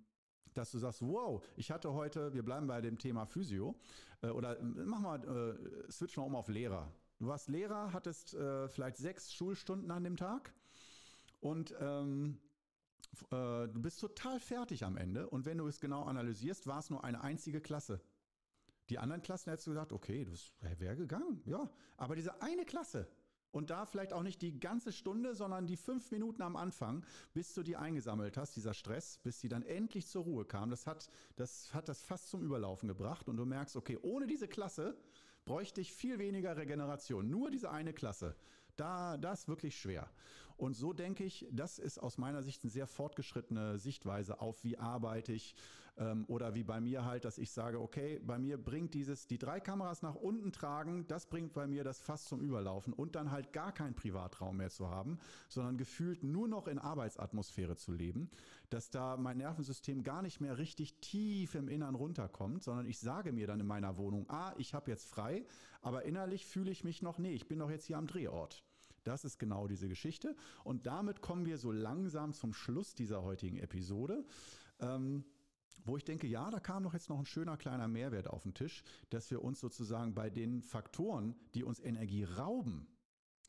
dass 0.54 0.70
du 0.70 0.78
sagst, 0.78 1.02
wow, 1.02 1.44
ich 1.56 1.70
hatte 1.70 1.92
heute, 1.92 2.32
wir 2.32 2.44
bleiben 2.44 2.66
bei 2.66 2.80
dem 2.80 2.98
Thema 2.98 3.26
Physio, 3.26 3.74
äh, 4.22 4.28
oder 4.28 4.56
mach 4.62 5.00
mal, 5.00 5.24
äh, 5.24 5.90
switch 5.90 6.16
mal 6.16 6.24
um 6.24 6.36
auf 6.36 6.48
Lehrer. 6.48 6.92
Du 7.18 7.28
warst 7.28 7.48
Lehrer, 7.48 7.92
hattest 7.92 8.34
äh, 8.34 8.68
vielleicht 8.68 8.98
sechs 8.98 9.32
Schulstunden 9.32 9.90
an 9.90 10.04
dem 10.04 10.16
Tag 10.16 10.52
und 11.40 11.74
ähm, 11.80 12.38
äh, 13.30 13.68
du 13.68 13.80
bist 13.80 14.00
total 14.00 14.38
fertig 14.38 14.84
am 14.84 14.98
Ende. 14.98 15.28
Und 15.30 15.46
wenn 15.46 15.58
du 15.58 15.66
es 15.66 15.80
genau 15.80 16.04
analysierst, 16.04 16.66
war 16.66 16.78
es 16.78 16.90
nur 16.90 17.04
eine 17.04 17.22
einzige 17.22 17.60
Klasse. 17.62 18.00
Die 18.90 18.98
anderen 18.98 19.22
Klassen 19.22 19.50
hättest 19.50 19.66
du 19.66 19.70
gesagt, 19.70 19.92
okay, 19.92 20.24
das 20.24 20.52
wäre 20.78 20.96
gegangen, 20.96 21.40
ja. 21.46 21.70
Aber 21.96 22.16
diese 22.16 22.42
eine 22.42 22.64
Klasse, 22.64 23.08
und 23.56 23.70
da 23.70 23.86
vielleicht 23.86 24.12
auch 24.12 24.22
nicht 24.22 24.42
die 24.42 24.60
ganze 24.60 24.92
Stunde, 24.92 25.34
sondern 25.34 25.66
die 25.66 25.78
fünf 25.78 26.10
Minuten 26.10 26.42
am 26.42 26.56
Anfang, 26.56 27.06
bis 27.32 27.54
du 27.54 27.62
die 27.62 27.76
eingesammelt 27.76 28.36
hast, 28.36 28.54
dieser 28.54 28.74
Stress, 28.74 29.18
bis 29.22 29.40
die 29.40 29.48
dann 29.48 29.62
endlich 29.62 30.06
zur 30.06 30.24
Ruhe 30.24 30.44
kam. 30.44 30.68
Das 30.68 30.86
hat, 30.86 31.08
das 31.36 31.72
hat 31.72 31.88
das 31.88 32.02
fast 32.02 32.28
zum 32.28 32.42
Überlaufen 32.42 32.86
gebracht. 32.86 33.28
Und 33.30 33.38
du 33.38 33.46
merkst, 33.46 33.76
okay, 33.76 33.98
ohne 34.02 34.26
diese 34.26 34.46
Klasse 34.46 34.94
bräuchte 35.46 35.80
ich 35.80 35.94
viel 35.94 36.18
weniger 36.18 36.56
Regeneration. 36.58 37.30
Nur 37.30 37.50
diese 37.50 37.70
eine 37.70 37.94
Klasse. 37.94 38.36
Da, 38.76 39.16
das 39.16 39.40
ist 39.40 39.48
wirklich 39.48 39.78
schwer. 39.78 40.10
Und 40.56 40.74
so 40.74 40.92
denke 40.92 41.24
ich, 41.24 41.46
das 41.50 41.78
ist 41.78 41.98
aus 41.98 42.18
meiner 42.18 42.42
Sicht 42.42 42.62
eine 42.62 42.70
sehr 42.70 42.86
fortgeschrittene 42.86 43.78
Sichtweise 43.78 44.40
auf, 44.40 44.64
wie 44.64 44.78
arbeite 44.78 45.32
ich 45.32 45.54
ähm, 45.98 46.24
oder 46.28 46.54
wie 46.54 46.64
bei 46.64 46.80
mir 46.80 47.04
halt, 47.04 47.24
dass 47.24 47.38
ich 47.38 47.50
sage, 47.50 47.80
okay, 47.80 48.20
bei 48.24 48.38
mir 48.38 48.62
bringt 48.62 48.94
dieses, 48.94 49.26
die 49.26 49.38
drei 49.38 49.60
Kameras 49.60 50.02
nach 50.02 50.14
unten 50.14 50.52
tragen, 50.52 51.06
das 51.08 51.26
bringt 51.26 51.52
bei 51.52 51.66
mir 51.66 51.84
das 51.84 52.00
fast 52.00 52.28
zum 52.28 52.40
Überlaufen 52.40 52.92
und 52.92 53.16
dann 53.16 53.30
halt 53.30 53.52
gar 53.52 53.72
keinen 53.72 53.94
Privatraum 53.94 54.56
mehr 54.56 54.70
zu 54.70 54.88
haben, 54.88 55.18
sondern 55.48 55.76
gefühlt 55.76 56.22
nur 56.22 56.48
noch 56.48 56.68
in 56.68 56.78
Arbeitsatmosphäre 56.78 57.76
zu 57.76 57.92
leben, 57.92 58.30
dass 58.70 58.90
da 58.90 59.16
mein 59.16 59.38
Nervensystem 59.38 60.02
gar 60.02 60.22
nicht 60.22 60.40
mehr 60.40 60.58
richtig 60.58 61.00
tief 61.00 61.54
im 61.54 61.68
Innern 61.68 61.94
runterkommt, 61.94 62.62
sondern 62.62 62.86
ich 62.86 62.98
sage 62.98 63.32
mir 63.32 63.46
dann 63.46 63.60
in 63.60 63.66
meiner 63.66 63.96
Wohnung, 63.96 64.26
ah, 64.28 64.54
ich 64.58 64.74
habe 64.74 64.90
jetzt 64.90 65.08
frei, 65.08 65.44
aber 65.82 66.04
innerlich 66.04 66.46
fühle 66.46 66.70
ich 66.70 66.84
mich 66.84 67.02
noch, 67.02 67.18
nee, 67.18 67.32
ich 67.32 67.48
bin 67.48 67.58
doch 67.58 67.70
jetzt 67.70 67.86
hier 67.86 67.98
am 67.98 68.06
Drehort. 68.06 68.65
Das 69.06 69.24
ist 69.24 69.38
genau 69.38 69.68
diese 69.68 69.88
Geschichte. 69.88 70.34
Und 70.64 70.86
damit 70.86 71.20
kommen 71.20 71.46
wir 71.46 71.58
so 71.58 71.72
langsam 71.72 72.32
zum 72.32 72.52
Schluss 72.52 72.94
dieser 72.94 73.22
heutigen 73.22 73.58
Episode. 73.58 74.24
Ähm, 74.80 75.24
wo 75.84 75.96
ich 75.96 76.04
denke, 76.04 76.26
ja, 76.26 76.50
da 76.50 76.58
kam 76.58 76.82
doch 76.82 76.94
jetzt 76.94 77.08
noch 77.08 77.18
ein 77.18 77.26
schöner 77.26 77.56
kleiner 77.56 77.86
Mehrwert 77.86 78.26
auf 78.26 78.42
den 78.42 78.54
Tisch, 78.54 78.82
dass 79.10 79.30
wir 79.30 79.42
uns 79.42 79.60
sozusagen 79.60 80.14
bei 80.14 80.30
den 80.30 80.60
Faktoren, 80.62 81.36
die 81.54 81.62
uns 81.62 81.78
Energie 81.78 82.24
rauben, 82.24 82.88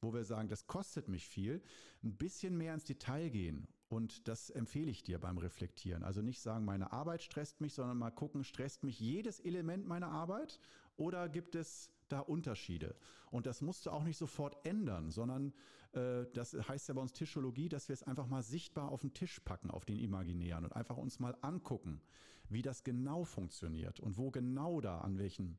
wo 0.02 0.14
wir 0.14 0.24
sagen, 0.24 0.48
das 0.48 0.68
kostet 0.68 1.08
mich 1.08 1.28
viel, 1.28 1.64
ein 2.04 2.16
bisschen 2.16 2.56
mehr 2.56 2.76
ins 2.76 2.86
Detail 2.86 3.30
gehen. 3.30 3.68
Und 3.90 4.28
das 4.28 4.50
empfehle 4.50 4.92
ich 4.92 5.02
dir 5.02 5.18
beim 5.18 5.38
Reflektieren. 5.38 6.04
Also 6.04 6.22
nicht 6.22 6.42
sagen, 6.42 6.66
meine 6.66 6.92
Arbeit 6.92 7.24
stresst 7.24 7.62
mich, 7.62 7.74
sondern 7.74 7.98
mal 7.98 8.12
gucken, 8.12 8.44
stresst 8.44 8.84
mich 8.84 9.00
jedes 9.00 9.40
Element 9.40 9.88
meiner 9.88 10.10
Arbeit 10.10 10.60
oder 10.98 11.30
gibt 11.30 11.56
es 11.56 11.90
da 12.10 12.20
Unterschiede? 12.20 12.96
Und 13.32 13.46
das 13.46 13.62
musst 13.62 13.86
du 13.86 13.92
auch 13.92 14.04
nicht 14.04 14.18
sofort 14.18 14.66
ändern, 14.66 15.12
sondern 15.12 15.54
äh, 15.94 16.26
das 16.34 16.54
heißt 16.54 16.88
ja 16.88 16.94
bei 16.94 17.02
uns 17.02 17.14
Tischologie, 17.14 17.70
dass 17.70 17.90
wir 17.90 17.94
es 17.94 18.04
einfach 18.04 18.28
mal 18.28 18.44
sichtbar 18.44 18.92
auf 18.92 19.02
den 19.02 19.14
Tisch 19.14 19.40
packen, 19.42 19.72
auf 19.72 19.86
den 19.86 20.00
imaginären 20.00 20.66
und 20.66 20.74
einfach 20.74 20.98
uns 20.98 21.20
mal 21.20 21.36
angucken, 21.42 22.02
wie 22.50 22.62
das 22.62 22.84
genau 22.84 23.24
funktioniert 23.24 24.00
und 24.00 24.18
wo 24.18 24.32
genau 24.32 24.82
da 24.82 25.00
an 25.02 25.18
welchen 25.18 25.58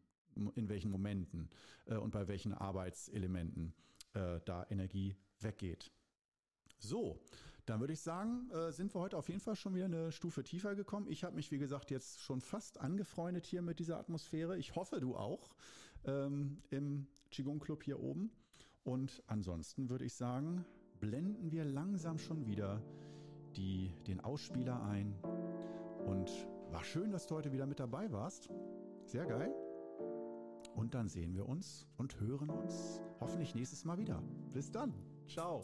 in 0.54 0.68
welchen 0.68 0.90
Momenten 0.90 1.50
äh, 1.86 1.96
und 1.96 2.12
bei 2.12 2.28
welchen 2.28 2.52
Arbeitselementen 2.52 3.74
äh, 4.14 4.40
da 4.44 4.66
Energie 4.70 5.16
weggeht. 5.40 5.90
So, 6.78 7.20
dann 7.66 7.80
würde 7.80 7.92
ich 7.92 8.00
sagen, 8.00 8.50
äh, 8.50 8.72
sind 8.72 8.94
wir 8.94 9.00
heute 9.00 9.16
auf 9.16 9.28
jeden 9.28 9.40
Fall 9.40 9.56
schon 9.56 9.74
wieder 9.74 9.86
eine 9.86 10.12
Stufe 10.12 10.42
tiefer 10.44 10.74
gekommen. 10.74 11.06
Ich 11.08 11.24
habe 11.24 11.34
mich, 11.34 11.50
wie 11.50 11.58
gesagt, 11.58 11.90
jetzt 11.90 12.22
schon 12.22 12.40
fast 12.40 12.80
angefreundet 12.80 13.46
hier 13.46 13.62
mit 13.62 13.78
dieser 13.78 13.98
Atmosphäre. 13.98 14.56
Ich 14.56 14.74
hoffe, 14.74 15.00
du 15.00 15.16
auch 15.16 15.54
ähm, 16.04 16.62
im 16.70 17.06
Qigong 17.30 17.58
Club 17.58 17.82
hier 17.82 18.00
oben. 18.00 18.30
Und 18.84 19.22
ansonsten 19.26 19.90
würde 19.90 20.04
ich 20.04 20.14
sagen, 20.14 20.64
blenden 21.00 21.52
wir 21.52 21.64
langsam 21.64 22.18
schon 22.18 22.46
wieder 22.46 22.82
die, 23.56 23.92
den 24.06 24.20
Ausspieler 24.20 24.82
ein. 24.82 25.14
Und 26.06 26.30
war 26.70 26.84
schön, 26.84 27.10
dass 27.10 27.26
du 27.26 27.34
heute 27.34 27.52
wieder 27.52 27.66
mit 27.66 27.80
dabei 27.80 28.10
warst. 28.12 28.48
Sehr 29.04 29.26
geil. 29.26 29.52
Und 30.74 30.94
dann 30.94 31.08
sehen 31.08 31.34
wir 31.34 31.48
uns 31.48 31.86
und 31.96 32.20
hören 32.20 32.50
uns 32.50 33.02
hoffentlich 33.20 33.54
nächstes 33.54 33.84
Mal 33.84 33.98
wieder. 33.98 34.22
Bis 34.52 34.70
dann. 34.70 34.94
Ciao. 35.26 35.62